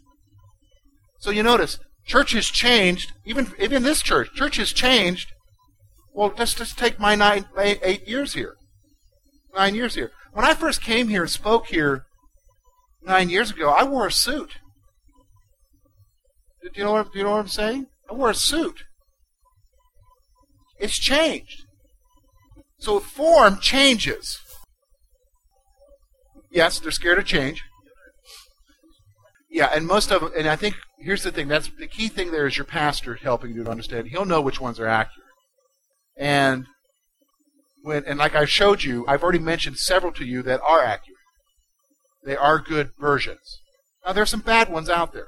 So 1.19 1.29
you 1.29 1.43
notice, 1.43 1.79
church 2.05 2.33
has 2.33 2.45
changed, 2.45 3.11
even, 3.25 3.51
even 3.59 3.83
this 3.83 4.01
church, 4.01 4.33
church 4.33 4.57
has 4.57 4.71
changed. 4.71 5.31
Well, 6.13 6.33
let's 6.37 6.53
just 6.53 6.77
take 6.77 6.99
my 6.99 7.15
nine, 7.15 7.45
eight 7.57 8.07
years 8.07 8.33
here. 8.33 8.55
Nine 9.55 9.75
years 9.75 9.95
here. 9.95 10.11
When 10.33 10.45
I 10.45 10.53
first 10.53 10.81
came 10.81 11.07
here 11.07 11.23
and 11.23 11.31
spoke 11.31 11.67
here 11.67 12.05
nine 13.03 13.29
years 13.29 13.51
ago, 13.51 13.69
I 13.69 13.83
wore 13.83 14.07
a 14.07 14.11
suit. 14.11 14.57
Do 16.61 16.69
you 16.75 16.83
know 16.83 16.93
what, 16.93 17.11
do 17.11 17.17
you 17.17 17.23
know 17.23 17.31
what 17.31 17.39
I'm 17.39 17.47
saying? 17.47 17.87
I 18.09 18.13
wore 18.13 18.29
a 18.29 18.35
suit. 18.35 18.83
It's 20.79 20.97
changed. 20.97 21.65
So 22.79 22.99
form 22.99 23.59
changes. 23.59 24.39
Yes, 26.51 26.79
they're 26.79 26.91
scared 26.91 27.19
of 27.19 27.25
change. 27.25 27.63
Yeah, 29.49 29.69
and 29.73 29.85
most 29.85 30.11
of 30.11 30.23
and 30.35 30.47
I 30.47 30.55
think 30.55 30.75
here's 31.01 31.23
the 31.23 31.31
thing. 31.31 31.47
That's 31.47 31.69
the 31.69 31.87
key 31.87 32.07
thing. 32.07 32.31
There 32.31 32.47
is 32.47 32.57
your 32.57 32.65
pastor 32.65 33.15
helping 33.15 33.53
you 33.53 33.63
to 33.63 33.71
understand. 33.71 34.07
He'll 34.07 34.25
know 34.25 34.41
which 34.41 34.61
ones 34.61 34.79
are 34.79 34.87
accurate. 34.87 35.27
And 36.17 36.65
when, 37.83 38.03
and 38.05 38.19
like 38.19 38.35
I 38.35 38.45
showed 38.45 38.83
you, 38.83 39.05
I've 39.07 39.23
already 39.23 39.39
mentioned 39.39 39.77
several 39.77 40.11
to 40.13 40.25
you 40.25 40.41
that 40.43 40.61
are 40.67 40.83
accurate. 40.83 41.17
They 42.23 42.35
are 42.35 42.59
good 42.59 42.91
versions. 42.99 43.59
Now 44.05 44.13
there's 44.13 44.29
some 44.29 44.41
bad 44.41 44.69
ones 44.69 44.89
out 44.89 45.13
there. 45.13 45.27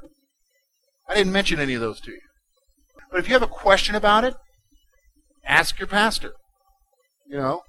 I 1.08 1.16
didn't 1.16 1.34
mention 1.34 1.60
any 1.60 1.74
of 1.74 1.82
those 1.82 2.00
to 2.02 2.12
you. 2.12 2.22
But 3.10 3.20
if 3.20 3.28
you 3.28 3.34
have 3.34 3.44
a 3.44 3.48
question 3.48 3.96
about 3.96 4.24
it, 4.24 4.36
ask 5.46 5.80
your 5.80 5.88
pastor. 5.88 6.34
You 7.28 7.38
know, 7.38 7.62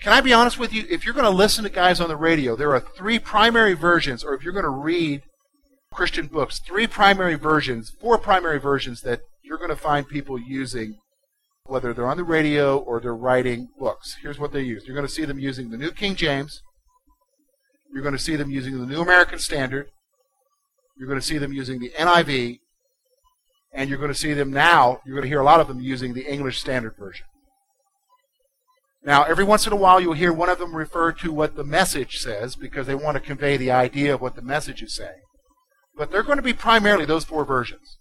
can 0.00 0.12
I 0.12 0.20
be 0.20 0.32
honest 0.32 0.58
with 0.58 0.72
you? 0.72 0.84
If 0.88 1.04
you're 1.04 1.14
going 1.14 1.24
to 1.24 1.30
listen 1.30 1.64
to 1.64 1.70
guys 1.70 2.00
on 2.00 2.08
the 2.08 2.16
radio, 2.16 2.56
there 2.56 2.74
are 2.74 2.80
three 2.80 3.18
primary 3.18 3.74
versions, 3.74 4.24
or 4.24 4.34
if 4.34 4.42
you're 4.42 4.52
going 4.52 4.64
to 4.64 4.70
read 4.70 5.22
Christian 5.92 6.26
books, 6.26 6.58
three 6.58 6.86
primary 6.86 7.34
versions, 7.34 7.90
four 8.00 8.18
primary 8.18 8.58
versions 8.58 9.02
that 9.02 9.20
you're 9.42 9.58
going 9.58 9.70
to 9.70 9.76
find 9.76 10.08
people 10.08 10.38
using, 10.38 10.98
whether 11.64 11.92
they're 11.92 12.08
on 12.08 12.16
the 12.16 12.24
radio 12.24 12.78
or 12.78 13.00
they're 13.00 13.14
writing 13.14 13.68
books. 13.78 14.16
Here's 14.22 14.38
what 14.38 14.52
they 14.52 14.62
use. 14.62 14.84
You're 14.86 14.96
going 14.96 15.06
to 15.06 15.12
see 15.12 15.24
them 15.24 15.38
using 15.38 15.70
the 15.70 15.76
New 15.76 15.90
King 15.90 16.16
James. 16.16 16.62
You're 17.92 18.02
going 18.02 18.16
to 18.16 18.22
see 18.22 18.36
them 18.36 18.50
using 18.50 18.78
the 18.78 18.86
New 18.86 19.02
American 19.02 19.38
Standard. 19.38 19.90
You're 20.98 21.08
going 21.08 21.20
to 21.20 21.26
see 21.26 21.38
them 21.38 21.52
using 21.52 21.78
the 21.78 21.90
NIV. 21.90 22.58
And 23.74 23.88
you're 23.88 23.98
going 23.98 24.12
to 24.12 24.18
see 24.18 24.34
them 24.34 24.52
now, 24.52 25.00
you're 25.06 25.14
going 25.14 25.22
to 25.22 25.28
hear 25.28 25.40
a 25.40 25.44
lot 25.44 25.60
of 25.60 25.68
them 25.68 25.80
using 25.80 26.12
the 26.12 26.30
English 26.30 26.60
Standard 26.60 26.94
Version. 26.98 27.26
Now, 29.04 29.24
every 29.24 29.44
once 29.44 29.66
in 29.66 29.72
a 29.72 29.76
while, 29.76 30.00
you'll 30.00 30.12
hear 30.12 30.32
one 30.32 30.48
of 30.48 30.58
them 30.58 30.76
refer 30.76 31.10
to 31.12 31.32
what 31.32 31.56
the 31.56 31.64
message 31.64 32.18
says 32.18 32.54
because 32.54 32.86
they 32.86 32.94
want 32.94 33.16
to 33.16 33.20
convey 33.20 33.56
the 33.56 33.70
idea 33.70 34.14
of 34.14 34.20
what 34.20 34.36
the 34.36 34.42
message 34.42 34.82
is 34.82 34.94
saying. 34.94 35.21
But 35.96 36.10
they're 36.10 36.22
going 36.22 36.38
to 36.38 36.42
be 36.42 36.52
primarily 36.52 37.04
those 37.04 37.24
four 37.24 37.44
versions. 37.44 37.98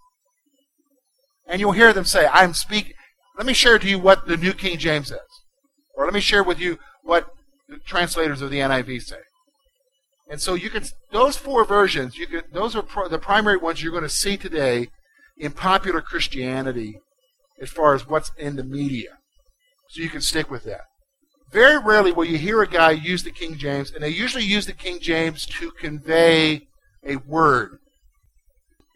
And 1.48 1.60
you'll 1.60 1.74
hear 1.74 1.94
them 1.94 2.06
say, 2.06 2.28
I'm 2.32 2.54
speaking. 2.54 2.94
Let 3.38 3.46
me 3.46 3.54
share 3.54 3.80
to 3.80 3.88
you 3.88 4.00
what 4.00 4.28
the 4.28 4.38
New 4.38 4.54
King 4.54 4.78
James 4.78 5.10
says. 5.10 5.20
Or 5.96 6.06
let 6.06 6.14
me 6.14 6.20
share 6.20 6.44
with 6.44 6.60
you 6.60 6.80
what 7.04 7.28
the 7.68 7.78
translators 7.78 8.42
of 8.42 8.50
the 8.50 8.60
NIV 8.60 9.02
say. 9.02 9.18
And 10.30 10.42
so 10.42 10.54
you 10.54 10.70
can, 10.70 10.86
those 11.12 11.36
four 11.36 11.66
versions, 11.66 12.18
you 12.18 12.28
can, 12.28 12.44
those 12.54 12.76
are 12.76 12.82
pro, 12.82 13.10
the 13.10 13.20
primary 13.20 13.58
ones 13.58 13.84
you're 13.84 13.92
going 13.92 14.04
to 14.04 14.10
see 14.10 14.38
today 14.38 14.88
in 15.38 15.52
popular 15.52 16.02
Christianity 16.02 17.00
as 17.60 17.70
far 17.70 17.94
as 17.94 18.08
what's 18.08 18.32
in 18.38 18.56
the 18.56 18.64
media. 18.64 19.18
So 19.90 20.02
you 20.02 20.10
can 20.10 20.22
stick 20.22 20.50
with 20.50 20.64
that. 20.64 20.82
Very 21.52 21.78
rarely 21.78 22.14
will 22.14 22.24
you 22.24 22.38
hear 22.38 22.62
a 22.62 22.68
guy 22.68 22.92
use 22.92 23.24
the 23.24 23.32
King 23.32 23.58
James, 23.58 23.92
and 23.92 24.02
they 24.02 24.10
usually 24.10 24.46
use 24.46 24.66
the 24.66 24.74
King 24.74 25.02
James 25.02 25.46
to 25.46 25.72
convey 25.72 26.68
a 27.06 27.18
word. 27.18 27.80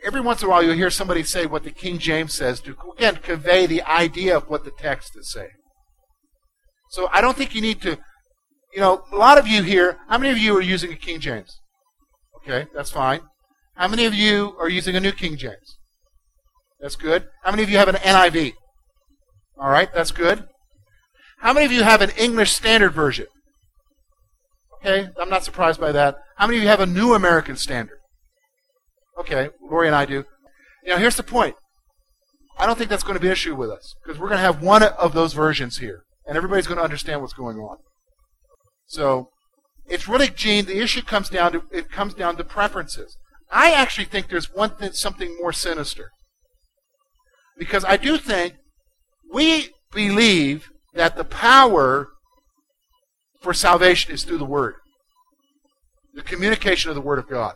Every 0.05 0.21
once 0.21 0.41
in 0.41 0.47
a 0.47 0.51
while, 0.51 0.61
you'll 0.61 0.75
hear 0.75 0.91
somebody 0.91 1.23
say 1.23 1.47
what 1.47 1.63
the 1.63 1.71
King 1.71 1.97
James 1.97 2.35
says 2.35 2.61
to, 2.61 2.75
again, 2.95 3.15
convey 3.15 3.65
the 3.65 3.81
idea 3.81 4.37
of 4.37 4.47
what 4.47 4.63
the 4.63 4.71
text 4.71 5.17
is 5.17 5.31
saying. 5.31 5.49
So 6.91 7.09
I 7.11 7.21
don't 7.21 7.35
think 7.35 7.55
you 7.55 7.61
need 7.61 7.81
to, 7.81 7.97
you 8.73 8.81
know, 8.81 9.03
a 9.11 9.15
lot 9.15 9.39
of 9.39 9.47
you 9.47 9.63
here, 9.63 9.97
how 10.07 10.19
many 10.19 10.31
of 10.31 10.37
you 10.37 10.55
are 10.55 10.61
using 10.61 10.93
a 10.93 10.95
King 10.95 11.19
James? 11.19 11.59
Okay, 12.37 12.67
that's 12.75 12.91
fine. 12.91 13.21
How 13.75 13.87
many 13.87 14.05
of 14.05 14.13
you 14.13 14.55
are 14.59 14.69
using 14.69 14.95
a 14.95 14.99
New 14.99 15.11
King 15.11 15.37
James? 15.37 15.77
That's 16.79 16.95
good. 16.95 17.25
How 17.43 17.49
many 17.49 17.63
of 17.63 17.69
you 17.71 17.77
have 17.77 17.89
an 17.89 17.95
NIV? 17.95 18.53
All 19.59 19.69
right, 19.69 19.91
that's 19.91 20.11
good. 20.11 20.47
How 21.39 21.51
many 21.51 21.65
of 21.65 21.71
you 21.71 21.81
have 21.81 22.01
an 22.01 22.11
English 22.11 22.51
Standard 22.51 22.93
Version? 22.93 23.25
Okay, 24.75 25.09
I'm 25.19 25.29
not 25.29 25.43
surprised 25.43 25.79
by 25.79 25.91
that. 25.93 26.17
How 26.37 26.45
many 26.45 26.57
of 26.57 26.63
you 26.63 26.69
have 26.69 26.79
a 26.79 26.85
New 26.85 27.15
American 27.15 27.57
Standard? 27.57 27.97
Okay, 29.17 29.49
Lori 29.61 29.87
and 29.87 29.95
I 29.95 30.05
do. 30.05 30.25
Know, 30.85 30.97
here's 30.97 31.15
the 31.15 31.23
point. 31.23 31.55
I 32.57 32.65
don't 32.65 32.77
think 32.77 32.89
that's 32.89 33.03
going 33.03 33.15
to 33.15 33.19
be 33.19 33.27
an 33.27 33.33
issue 33.33 33.55
with 33.55 33.69
us 33.69 33.95
because 34.03 34.19
we're 34.19 34.27
going 34.27 34.37
to 34.37 34.45
have 34.45 34.61
one 34.61 34.83
of 34.83 35.13
those 35.13 35.33
versions 35.33 35.77
here, 35.77 36.03
and 36.27 36.37
everybody's 36.37 36.67
going 36.67 36.77
to 36.77 36.83
understand 36.83 37.21
what's 37.21 37.33
going 37.33 37.57
on. 37.57 37.77
So, 38.85 39.29
it's 39.87 40.07
really, 40.07 40.29
Gene. 40.29 40.65
The 40.65 40.79
issue 40.81 41.01
comes 41.01 41.29
down 41.29 41.51
to 41.53 41.63
it 41.71 41.91
comes 41.91 42.13
down 42.13 42.37
to 42.37 42.43
preferences. 42.43 43.17
I 43.51 43.71
actually 43.71 44.05
think 44.05 44.29
there's 44.29 44.53
one 44.53 44.71
thing, 44.71 44.91
something 44.93 45.35
more 45.39 45.53
sinister, 45.53 46.11
because 47.57 47.85
I 47.85 47.97
do 47.97 48.17
think 48.17 48.55
we 49.31 49.69
believe 49.93 50.69
that 50.93 51.15
the 51.15 51.23
power 51.23 52.09
for 53.41 53.53
salvation 53.53 54.13
is 54.13 54.23
through 54.23 54.39
the 54.39 54.45
Word, 54.45 54.75
the 56.13 56.23
communication 56.23 56.89
of 56.89 56.95
the 56.95 57.01
Word 57.01 57.19
of 57.19 57.29
God. 57.29 57.55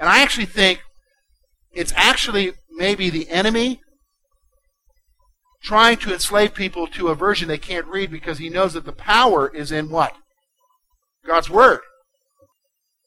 And 0.00 0.08
I 0.08 0.22
actually 0.22 0.46
think 0.46 0.80
it's 1.72 1.92
actually 1.94 2.54
maybe 2.70 3.10
the 3.10 3.28
enemy 3.28 3.82
trying 5.62 5.98
to 5.98 6.12
enslave 6.12 6.54
people 6.54 6.86
to 6.86 7.08
a 7.08 7.14
version 7.14 7.46
they 7.46 7.58
can't 7.58 7.86
read 7.86 8.10
because 8.10 8.38
he 8.38 8.48
knows 8.48 8.72
that 8.72 8.86
the 8.86 8.92
power 8.92 9.54
is 9.54 9.70
in 9.70 9.90
what? 9.90 10.14
God's 11.26 11.50
Word. 11.50 11.80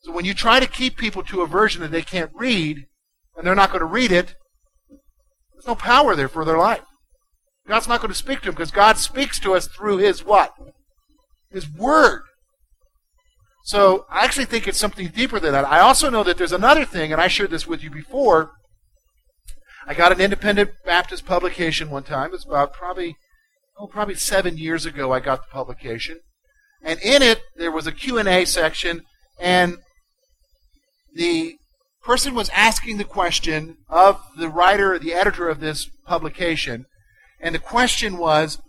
So 0.03 0.11
when 0.11 0.23
you 0.23 0.35
try 0.35 0.59
to 0.59 0.67
keep 0.67 0.95
people 0.95 1.23
to 1.23 1.41
a 1.41 1.47
version 1.47 1.81
that 1.81 1.89
they 1.89 2.03
can't 2.03 2.29
read, 2.35 2.85
and 3.35 3.47
they're 3.47 3.55
not 3.55 3.71
going 3.71 3.79
to 3.79 3.85
read 3.85 4.11
it, 4.11 4.35
there's 5.53 5.65
no 5.65 5.75
power 5.75 6.15
there 6.15 6.27
for 6.27 6.45
their 6.45 6.59
life. 6.59 6.83
God's 7.67 7.87
not 7.87 8.01
going 8.01 8.11
to 8.11 8.17
speak 8.17 8.39
to 8.41 8.45
them 8.45 8.53
because 8.53 8.69
God 8.69 8.97
speaks 8.97 9.39
to 9.39 9.55
us 9.55 9.67
through 9.67 9.97
His 9.97 10.23
what? 10.23 10.53
His 11.49 11.67
Word. 11.67 12.21
So 13.63 14.05
I 14.09 14.25
actually 14.25 14.45
think 14.45 14.67
it's 14.67 14.77
something 14.77 15.07
deeper 15.07 15.39
than 15.39 15.53
that. 15.53 15.65
I 15.65 15.79
also 15.79 16.09
know 16.09 16.23
that 16.23 16.37
there's 16.37 16.51
another 16.51 16.83
thing, 16.83 17.13
and 17.13 17.21
I 17.21 17.29
shared 17.29 17.49
this 17.49 17.65
with 17.65 17.81
you 17.81 17.89
before. 17.89 18.51
I 19.87 19.93
got 19.93 20.11
an 20.11 20.19
independent 20.19 20.71
Baptist 20.85 21.25
publication 21.25 21.89
one 21.89 22.03
time. 22.03 22.33
It's 22.33 22.45
about 22.45 22.73
probably, 22.73 23.15
oh, 23.79 23.87
probably 23.87 24.15
seven 24.15 24.57
years 24.57 24.85
ago 24.85 25.13
I 25.13 25.21
got 25.21 25.43
the 25.43 25.53
publication. 25.53 26.19
And 26.81 26.99
in 26.99 27.21
it, 27.21 27.41
there 27.55 27.71
was 27.71 27.87
a 27.87 27.93
Q&A 27.93 28.43
section, 28.43 29.03
and 29.39 29.77
the 31.15 31.55
person 32.03 32.35
was 32.35 32.49
asking 32.49 32.97
the 32.97 33.05
question 33.05 33.77
of 33.87 34.21
the 34.37 34.49
writer, 34.49 34.99
the 34.99 35.13
editor 35.13 35.47
of 35.47 35.61
this 35.61 35.89
publication, 36.05 36.85
and 37.39 37.55
the 37.55 37.59
question 37.59 38.17
was, 38.17 38.59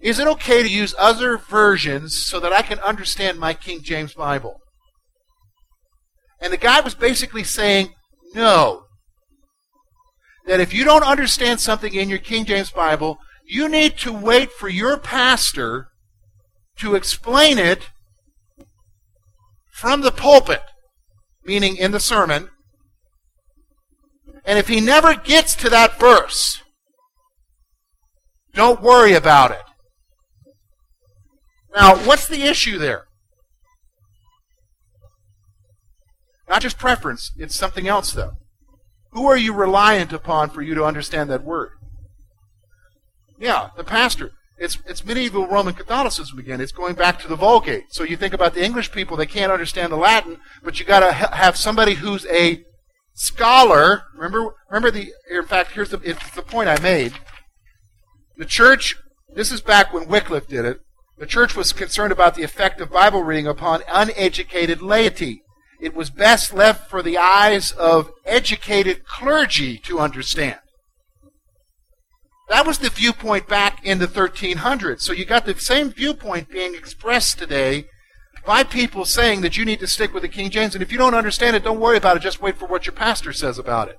is 0.00 0.18
it 0.18 0.26
okay 0.26 0.62
to 0.62 0.68
use 0.68 0.94
other 0.98 1.36
versions 1.36 2.24
so 2.24 2.40
that 2.40 2.52
I 2.52 2.62
can 2.62 2.78
understand 2.80 3.38
my 3.38 3.52
King 3.52 3.82
James 3.82 4.14
Bible? 4.14 4.60
And 6.40 6.52
the 6.52 6.58
guy 6.58 6.80
was 6.80 6.94
basically 6.94 7.44
saying, 7.44 7.92
no. 8.34 8.84
That 10.46 10.60
if 10.60 10.72
you 10.72 10.84
don't 10.84 11.04
understand 11.04 11.60
something 11.60 11.94
in 11.94 12.08
your 12.08 12.18
King 12.18 12.46
James 12.46 12.70
Bible, 12.70 13.18
you 13.44 13.68
need 13.68 13.98
to 13.98 14.12
wait 14.12 14.50
for 14.52 14.68
your 14.68 14.96
pastor 14.96 15.88
to 16.78 16.94
explain 16.94 17.58
it 17.58 17.90
from 19.70 20.00
the 20.00 20.10
pulpit, 20.12 20.62
meaning 21.44 21.76
in 21.76 21.90
the 21.90 22.00
sermon. 22.00 22.48
And 24.46 24.58
if 24.58 24.68
he 24.68 24.80
never 24.80 25.14
gets 25.14 25.54
to 25.56 25.68
that 25.68 26.00
verse, 26.00 26.62
don't 28.54 28.80
worry 28.80 29.12
about 29.12 29.50
it. 29.50 29.62
Now, 31.74 31.96
what's 31.96 32.26
the 32.26 32.42
issue 32.42 32.78
there? 32.78 33.04
Not 36.48 36.62
just 36.62 36.78
preference, 36.78 37.32
it's 37.36 37.54
something 37.54 37.86
else, 37.86 38.12
though. 38.12 38.32
Who 39.12 39.26
are 39.26 39.36
you 39.36 39.52
reliant 39.52 40.12
upon 40.12 40.50
for 40.50 40.62
you 40.62 40.74
to 40.74 40.84
understand 40.84 41.30
that 41.30 41.44
word? 41.44 41.70
Yeah, 43.38 43.70
the 43.76 43.84
pastor. 43.84 44.32
It's, 44.58 44.78
it's 44.86 45.04
medieval 45.04 45.46
Roman 45.46 45.72
Catholicism 45.72 46.38
again. 46.38 46.60
It's 46.60 46.72
going 46.72 46.94
back 46.94 47.18
to 47.20 47.28
the 47.28 47.36
Vulgate. 47.36 47.84
So 47.90 48.04
you 48.04 48.16
think 48.16 48.34
about 48.34 48.52
the 48.52 48.62
English 48.62 48.92
people, 48.92 49.16
they 49.16 49.26
can't 49.26 49.50
understand 49.50 49.90
the 49.90 49.96
Latin, 49.96 50.36
but 50.62 50.78
you 50.78 50.84
got 50.84 51.00
to 51.00 51.12
ha- 51.12 51.34
have 51.34 51.56
somebody 51.56 51.94
who's 51.94 52.26
a 52.26 52.62
scholar. 53.14 54.02
Remember, 54.14 54.54
remember 54.68 54.90
the. 54.90 55.12
In 55.30 55.46
fact, 55.46 55.72
here's 55.72 55.90
the, 55.90 56.00
it's 56.04 56.30
the 56.32 56.42
point 56.42 56.68
I 56.68 56.78
made. 56.80 57.14
The 58.36 58.44
church. 58.44 58.96
This 59.34 59.50
is 59.50 59.60
back 59.60 59.94
when 59.94 60.08
Wycliffe 60.08 60.48
did 60.48 60.64
it. 60.64 60.80
The 61.20 61.26
church 61.26 61.54
was 61.54 61.74
concerned 61.74 62.12
about 62.12 62.34
the 62.34 62.42
effect 62.42 62.80
of 62.80 62.90
Bible 62.90 63.22
reading 63.22 63.46
upon 63.46 63.82
uneducated 63.92 64.80
laity. 64.80 65.42
It 65.78 65.94
was 65.94 66.08
best 66.08 66.54
left 66.54 66.88
for 66.88 67.02
the 67.02 67.18
eyes 67.18 67.72
of 67.72 68.10
educated 68.24 69.04
clergy 69.04 69.76
to 69.80 70.00
understand. 70.00 70.60
That 72.48 72.66
was 72.66 72.78
the 72.78 72.88
viewpoint 72.88 73.46
back 73.46 73.84
in 73.84 73.98
the 73.98 74.06
1300s. 74.06 75.02
So 75.02 75.12
you 75.12 75.26
got 75.26 75.44
the 75.44 75.54
same 75.58 75.90
viewpoint 75.90 76.48
being 76.48 76.74
expressed 76.74 77.38
today 77.38 77.84
by 78.46 78.62
people 78.62 79.04
saying 79.04 79.42
that 79.42 79.58
you 79.58 79.66
need 79.66 79.80
to 79.80 79.86
stick 79.86 80.14
with 80.14 80.22
the 80.22 80.28
King 80.28 80.48
James, 80.48 80.74
and 80.74 80.80
if 80.82 80.90
you 80.90 80.96
don't 80.96 81.14
understand 81.14 81.54
it, 81.54 81.62
don't 81.62 81.80
worry 81.80 81.98
about 81.98 82.16
it. 82.16 82.22
Just 82.22 82.40
wait 82.40 82.56
for 82.56 82.66
what 82.66 82.86
your 82.86 82.94
pastor 82.94 83.34
says 83.34 83.58
about 83.58 83.90
it. 83.90 83.98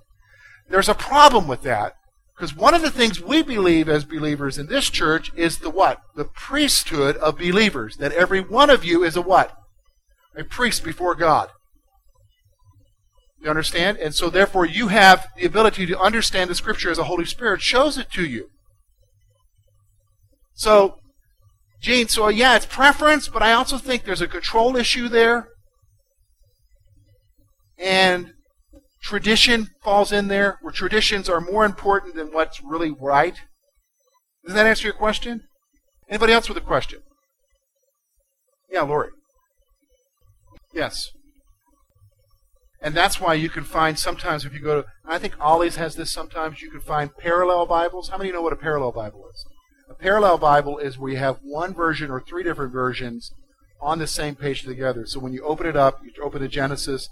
There's 0.69 0.89
a 0.89 0.95
problem 0.95 1.47
with 1.47 1.61
that 1.61 1.93
because 2.41 2.55
one 2.55 2.73
of 2.73 2.81
the 2.81 2.89
things 2.89 3.21
we 3.21 3.43
believe 3.43 3.87
as 3.87 4.03
believers 4.03 4.57
in 4.57 4.65
this 4.65 4.89
church 4.89 5.31
is 5.35 5.59
the 5.59 5.69
what? 5.69 6.01
The 6.15 6.25
priesthood 6.25 7.15
of 7.17 7.37
believers. 7.37 7.97
That 7.97 8.13
every 8.13 8.39
one 8.41 8.71
of 8.71 8.83
you 8.83 9.03
is 9.03 9.15
a 9.15 9.21
what? 9.21 9.55
A 10.35 10.43
priest 10.43 10.83
before 10.83 11.13
God. 11.13 11.49
You 13.39 13.51
understand? 13.51 13.99
And 13.99 14.15
so 14.15 14.31
therefore 14.31 14.65
you 14.65 14.87
have 14.87 15.27
the 15.37 15.45
ability 15.45 15.85
to 15.85 15.99
understand 15.99 16.49
the 16.49 16.55
scripture 16.55 16.89
as 16.89 16.97
the 16.97 17.03
Holy 17.03 17.25
Spirit 17.25 17.61
shows 17.61 17.99
it 17.99 18.09
to 18.13 18.25
you. 18.25 18.49
So, 20.55 20.95
Gene, 21.79 22.07
so 22.07 22.27
yeah, 22.29 22.55
it's 22.55 22.65
preference, 22.65 23.27
but 23.27 23.43
I 23.43 23.53
also 23.53 23.77
think 23.77 24.03
there's 24.03 24.19
a 24.19 24.27
control 24.27 24.75
issue 24.75 25.09
there. 25.09 25.49
And 27.77 28.33
tradition 29.01 29.67
falls 29.83 30.11
in 30.11 30.27
there, 30.27 30.57
where 30.61 30.71
traditions 30.71 31.29
are 31.29 31.41
more 31.41 31.65
important 31.65 32.15
than 32.15 32.31
what's 32.31 32.61
really 32.63 32.91
right. 32.91 33.35
Does 34.45 34.55
that 34.55 34.65
answer 34.65 34.87
your 34.87 34.93
question? 34.93 35.41
Anybody 36.09 36.33
else 36.33 36.47
with 36.47 36.57
a 36.57 36.61
question? 36.61 36.99
Yeah, 38.71 38.81
Lori. 38.83 39.09
Yes. 40.73 41.09
And 42.81 42.95
that's 42.95 43.19
why 43.19 43.35
you 43.35 43.49
can 43.49 43.63
find 43.63 43.97
sometimes 43.99 44.43
if 44.43 44.53
you 44.53 44.59
go 44.59 44.81
to, 44.81 44.87
I 45.05 45.19
think 45.19 45.35
Ollie's 45.39 45.75
has 45.75 45.95
this 45.95 46.11
sometimes, 46.11 46.61
you 46.61 46.71
can 46.71 46.81
find 46.81 47.15
parallel 47.15 47.65
Bibles. 47.65 48.09
How 48.09 48.17
many 48.17 48.31
know 48.31 48.41
what 48.41 48.53
a 48.53 48.57
parallel 48.57 48.91
Bible 48.91 49.25
is? 49.33 49.45
A 49.89 49.93
parallel 49.93 50.37
Bible 50.37 50.79
is 50.79 50.97
where 50.97 51.11
you 51.11 51.17
have 51.17 51.39
one 51.43 51.73
version 51.73 52.09
or 52.09 52.21
three 52.21 52.43
different 52.43 52.73
versions 52.73 53.31
on 53.79 53.99
the 53.99 54.07
same 54.07 54.35
page 54.35 54.63
together. 54.63 55.05
So 55.05 55.19
when 55.19 55.33
you 55.33 55.43
open 55.43 55.67
it 55.67 55.75
up, 55.75 55.99
you 56.03 56.23
open 56.23 56.41
the 56.41 56.47
Genesis, 56.47 57.07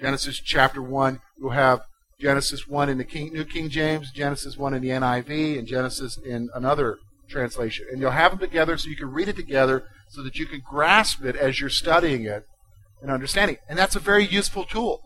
Genesis 0.00 0.40
chapter 0.40 0.82
1, 0.82 1.20
you'll 1.38 1.50
have 1.50 1.82
Genesis 2.20 2.66
1 2.66 2.88
in 2.88 2.98
the 2.98 3.04
King, 3.04 3.32
New 3.32 3.44
King 3.44 3.68
James, 3.68 4.10
Genesis 4.10 4.56
1 4.56 4.74
in 4.74 4.82
the 4.82 4.88
NIV, 4.88 5.58
and 5.58 5.66
Genesis 5.66 6.18
in 6.18 6.48
another 6.54 6.98
translation. 7.28 7.86
And 7.90 8.00
you'll 8.00 8.10
have 8.10 8.32
them 8.32 8.40
together 8.40 8.76
so 8.76 8.88
you 8.88 8.96
can 8.96 9.10
read 9.10 9.28
it 9.28 9.36
together 9.36 9.84
so 10.08 10.22
that 10.22 10.36
you 10.38 10.46
can 10.46 10.62
grasp 10.68 11.24
it 11.24 11.36
as 11.36 11.60
you're 11.60 11.70
studying 11.70 12.24
it 12.24 12.44
and 13.00 13.10
understanding. 13.10 13.58
And 13.68 13.78
that's 13.78 13.96
a 13.96 14.00
very 14.00 14.24
useful 14.24 14.64
tool. 14.64 15.00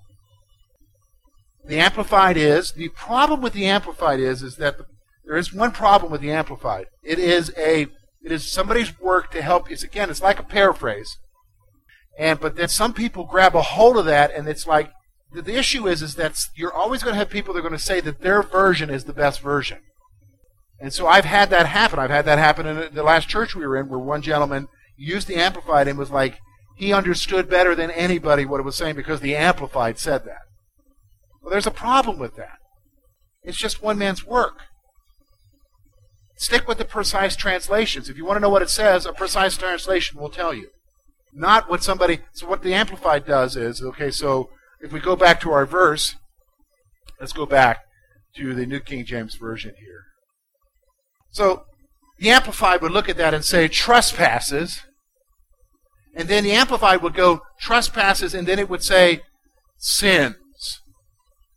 The 1.67 1.79
Amplified 1.79 2.37
is, 2.37 2.73
the 2.73 2.89
problem 2.91 3.41
with 3.43 3.53
the 3.53 3.67
Amplified 3.67 4.21
is, 4.21 4.43
is 4.43 4.57
that 4.57 4.79
the, 4.79 4.87
there 5.25 5.37
is 5.37 5.53
one 5.53 5.73
problem 5.73 6.11
with 6.11 6.23
the 6.23 6.31
Amplified. 6.31 6.87
It 7.03 7.19
is 7.19 7.53
a, 7.59 7.83
it 8.23 8.33
is 8.33 8.51
somebody's 8.51 8.99
work 8.99 9.31
to 9.33 9.43
help, 9.43 9.71
it's 9.71 9.83
again, 9.83 10.09
it's 10.09 10.23
like 10.23 10.39
a 10.39 10.45
paraphrase. 10.45 11.19
And 12.19 12.41
but 12.41 12.57
then 12.57 12.69
some 12.69 12.93
people 12.93 13.25
grab 13.25 13.55
a 13.55 13.63
hold 13.63 13.97
of 13.97 14.05
that, 14.07 14.35
and 14.35 14.49
it's 14.49 14.67
like 14.67 14.91
the, 15.33 15.41
the 15.41 15.57
issue 15.57 15.87
is 15.87 16.03
is 16.03 16.17
that 16.17 16.37
you're 16.57 16.75
always 16.75 17.03
going 17.03 17.15
to 17.15 17.19
have 17.19 17.31
people 17.31 17.55
that 17.55 17.61
are 17.61 17.63
going 17.63 17.73
to 17.73 17.79
say 17.79 18.01
that 18.01 18.21
their 18.21 18.43
version 18.43 18.91
is 18.91 19.05
the 19.05 19.13
best 19.13 19.41
version. 19.41 19.79
And 20.81 20.93
so 20.93 21.07
I've 21.07 21.25
had 21.25 21.51
that 21.51 21.67
happen. 21.67 21.99
I've 21.99 22.11
had 22.11 22.25
that 22.25 22.39
happen 22.39 22.67
in 22.67 22.95
the 22.95 23.03
last 23.03 23.29
church 23.29 23.55
we 23.55 23.67
were 23.67 23.77
in, 23.77 23.89
where 23.89 23.99
one 23.99 24.23
gentleman 24.23 24.69
used 24.97 25.29
the 25.29 25.37
amplified 25.37 25.87
and 25.87 25.99
was 25.99 26.11
like 26.11 26.39
he 26.77 26.93
understood 26.93 27.49
better 27.49 27.75
than 27.75 27.91
anybody 27.91 28.45
what 28.45 28.61
it 28.61 28.65
was 28.65 28.77
saying 28.77 28.97
because 28.97 29.21
the 29.21 29.37
amplified 29.37 29.99
said 29.99 30.25
that. 30.25 30.43
Well, 31.41 31.51
there's 31.51 31.67
a 31.67 31.73
problem 31.73 32.19
with 32.19 32.37
that. 32.37 32.59
It's 33.43 33.59
just 33.59 33.83
one 33.83 33.99
man's 33.99 34.27
work. 34.27 34.63
Stick 36.37 36.69
with 36.69 36.79
the 36.79 36.85
precise 36.85 37.35
translations. 37.35 38.09
If 38.09 38.17
you 38.17 38.25
want 38.25 38.37
to 38.37 38.41
know 38.41 38.49
what 38.49 38.63
it 38.63 38.71
says, 38.71 39.07
a 39.07 39.13
precise 39.13 39.57
translation 39.57 40.21
will 40.21 40.31
tell 40.31 40.55
you. 40.55 40.69
Not 41.39 41.71
what 41.71 41.85
somebody. 41.85 42.19
So 42.33 42.49
what 42.49 42.63
the 42.63 42.75
Amplified 42.75 43.25
does 43.25 43.57
is 43.57 43.81
okay. 43.81 44.11
So 44.11 44.51
if 44.81 44.93
we 44.93 44.99
go 44.99 45.15
back 45.15 45.41
to 45.43 45.53
our 45.53 45.67
verse, 45.67 46.17
let's 47.21 47.33
go 47.33 47.47
back 47.47 47.79
to 48.37 48.55
the 48.55 48.67
New 48.67 48.81
King 48.81 49.05
James 49.05 49.37
Version 49.37 49.75
here. 49.79 50.03
So 51.31 51.63
the 52.19 52.31
Amplified 52.31 52.83
would 52.83 52.91
look 52.91 53.09
at 53.09 53.17
that 53.19 53.35
and 53.35 53.45
say 53.45 53.69
trespasses, 53.69 54.83
and 56.17 56.29
then 56.29 56.43
the 56.43 56.51
Amplified 56.51 57.03
would 57.03 57.15
go 57.15 57.43
trespasses, 57.61 58.35
and 58.35 58.49
then 58.49 58.59
it 58.59 58.69
would 58.69 58.83
say 58.83 59.21
sins, 59.77 60.81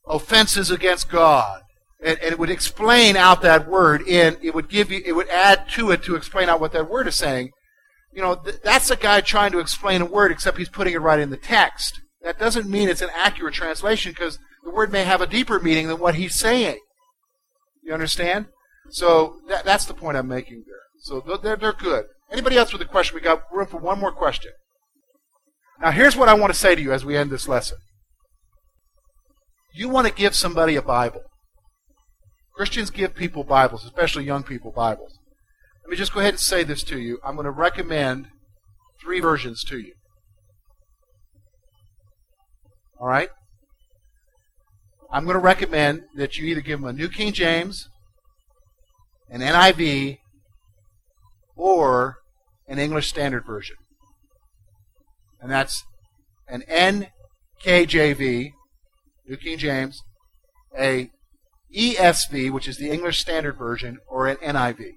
offenses 0.05 0.69
against 0.69 1.09
God. 1.09 1.63
And, 2.03 2.19
and, 2.19 2.33
it 2.33 2.39
would 2.39 2.51
explain 2.51 3.17
out 3.17 3.41
that 3.41 3.67
word 3.67 4.07
in 4.07 4.37
it 4.43 4.53
would 4.53 4.69
give 4.69 4.91
you 4.91 5.01
it 5.05 5.13
would 5.13 5.29
add 5.29 5.69
to 5.69 5.89
it 5.89 6.03
to 6.03 6.15
explain 6.15 6.49
out 6.49 6.59
what 6.59 6.71
that 6.73 6.89
word 6.89 7.07
is 7.07 7.15
saying 7.15 7.51
you 8.13 8.21
know, 8.21 8.35
th- 8.35 8.61
that's 8.63 8.91
a 8.91 8.95
guy 8.95 9.21
trying 9.21 9.51
to 9.51 9.59
explain 9.59 10.01
a 10.01 10.05
word, 10.05 10.31
except 10.31 10.57
he's 10.57 10.69
putting 10.69 10.93
it 10.93 11.01
right 11.01 11.19
in 11.19 11.29
the 11.29 11.37
text. 11.37 12.01
That 12.21 12.39
doesn't 12.39 12.69
mean 12.69 12.89
it's 12.89 13.01
an 13.01 13.09
accurate 13.15 13.53
translation 13.53 14.11
because 14.11 14.37
the 14.63 14.71
word 14.71 14.91
may 14.91 15.03
have 15.03 15.21
a 15.21 15.27
deeper 15.27 15.59
meaning 15.59 15.87
than 15.87 15.99
what 15.99 16.15
he's 16.15 16.35
saying. 16.35 16.79
You 17.83 17.93
understand? 17.93 18.47
So 18.89 19.37
that, 19.47 19.65
that's 19.65 19.85
the 19.85 19.93
point 19.93 20.17
I'm 20.17 20.27
making 20.27 20.63
there. 20.67 20.75
So 20.99 21.39
they're, 21.41 21.55
they're 21.55 21.73
good. 21.73 22.05
Anybody 22.31 22.57
else 22.57 22.71
with 22.71 22.81
a 22.81 22.85
question? 22.85 23.15
We 23.15 23.21
got 23.21 23.43
room 23.51 23.67
for 23.67 23.79
one 23.79 23.99
more 23.99 24.11
question. 24.11 24.51
Now, 25.81 25.91
here's 25.91 26.15
what 26.15 26.29
I 26.29 26.33
want 26.35 26.53
to 26.53 26.59
say 26.59 26.75
to 26.75 26.81
you 26.81 26.93
as 26.93 27.03
we 27.03 27.17
end 27.17 27.31
this 27.31 27.47
lesson. 27.47 27.77
you 29.73 29.89
want 29.89 30.07
to 30.07 30.13
give 30.13 30.35
somebody 30.35 30.75
a 30.75 30.81
Bible. 30.81 31.21
Christians 32.55 32.91
give 32.91 33.15
people 33.15 33.43
Bibles, 33.43 33.83
especially 33.83 34.25
young 34.25 34.43
people 34.43 34.71
Bibles. 34.71 35.17
Let 35.83 35.91
me 35.91 35.97
just 35.97 36.13
go 36.13 36.19
ahead 36.19 36.33
and 36.33 36.39
say 36.39 36.63
this 36.63 36.83
to 36.83 36.99
you. 36.99 37.19
I'm 37.23 37.35
going 37.35 37.45
to 37.45 37.51
recommend 37.51 38.27
three 39.01 39.19
versions 39.19 39.63
to 39.65 39.79
you. 39.79 39.93
All 42.99 43.07
right? 43.07 43.29
I'm 45.11 45.25
going 45.25 45.33
to 45.33 45.39
recommend 45.39 46.03
that 46.15 46.37
you 46.37 46.45
either 46.45 46.61
give 46.61 46.79
them 46.79 46.89
a 46.89 46.93
New 46.93 47.09
King 47.09 47.33
James, 47.33 47.89
an 49.29 49.41
NIV, 49.41 50.19
or 51.55 52.17
an 52.67 52.79
English 52.79 53.09
Standard 53.09 53.45
Version. 53.45 53.75
And 55.41 55.51
that's 55.51 55.83
an 56.47 56.63
NKJV, 56.69 58.51
New 59.27 59.37
King 59.37 59.57
James, 59.57 60.01
a 60.77 61.09
ESV, 61.75 62.51
which 62.51 62.67
is 62.67 62.77
the 62.77 62.89
English 62.89 63.19
Standard 63.19 63.57
Version, 63.57 63.97
or 64.07 64.27
an 64.27 64.37
NIV. 64.37 64.91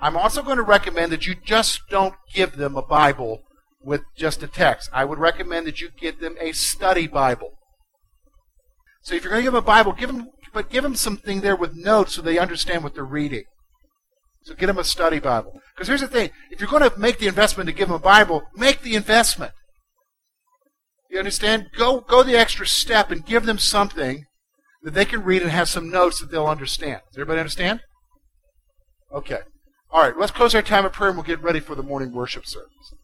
I'm 0.00 0.16
also 0.16 0.42
going 0.42 0.56
to 0.56 0.62
recommend 0.62 1.12
that 1.12 1.26
you 1.26 1.34
just 1.34 1.80
don't 1.90 2.14
give 2.34 2.56
them 2.56 2.76
a 2.76 2.82
Bible 2.82 3.42
with 3.82 4.02
just 4.16 4.42
a 4.42 4.46
text. 4.46 4.90
I 4.92 5.04
would 5.04 5.18
recommend 5.18 5.66
that 5.66 5.80
you 5.80 5.90
get 5.90 6.20
them 6.20 6.36
a 6.40 6.52
study 6.52 7.06
Bible. 7.06 7.50
So 9.02 9.14
if 9.14 9.22
you're 9.22 9.30
going 9.30 9.40
to 9.40 9.44
give 9.44 9.52
them 9.52 9.62
a 9.62 9.66
Bible, 9.66 9.92
give 9.92 10.12
them, 10.12 10.28
but 10.52 10.70
give 10.70 10.82
them 10.82 10.94
something 10.94 11.40
there 11.40 11.56
with 11.56 11.74
notes 11.74 12.14
so 12.14 12.22
they 12.22 12.38
understand 12.38 12.82
what 12.82 12.94
they're 12.94 13.04
reading. 13.04 13.44
So 14.42 14.54
get 14.54 14.66
them 14.66 14.78
a 14.78 14.84
study 14.84 15.18
Bible. 15.18 15.60
Because 15.74 15.88
here's 15.88 16.00
the 16.00 16.08
thing: 16.08 16.30
if 16.50 16.60
you're 16.60 16.70
going 16.70 16.88
to 16.88 16.98
make 16.98 17.18
the 17.18 17.28
investment 17.28 17.68
to 17.68 17.74
give 17.74 17.88
them 17.88 17.96
a 17.96 18.00
Bible, 18.00 18.42
make 18.54 18.82
the 18.82 18.94
investment. 18.94 19.52
You 21.10 21.18
understand? 21.18 21.66
Go 21.76 22.00
go 22.00 22.22
the 22.22 22.36
extra 22.36 22.66
step 22.66 23.10
and 23.10 23.26
give 23.26 23.44
them 23.44 23.58
something 23.58 24.24
that 24.82 24.94
they 24.94 25.04
can 25.04 25.24
read 25.24 25.42
and 25.42 25.50
have 25.50 25.68
some 25.68 25.90
notes 25.90 26.20
that 26.20 26.30
they'll 26.30 26.46
understand. 26.46 27.02
Does 27.10 27.18
everybody 27.18 27.40
understand? 27.40 27.80
Okay. 29.12 29.40
All 29.92 30.02
right, 30.02 30.16
let's 30.16 30.30
close 30.30 30.54
our 30.54 30.62
time 30.62 30.84
of 30.84 30.92
prayer 30.92 31.10
and 31.10 31.18
we'll 31.18 31.26
get 31.26 31.42
ready 31.42 31.58
for 31.58 31.74
the 31.74 31.82
morning 31.82 32.12
worship 32.12 32.46
service. 32.46 32.94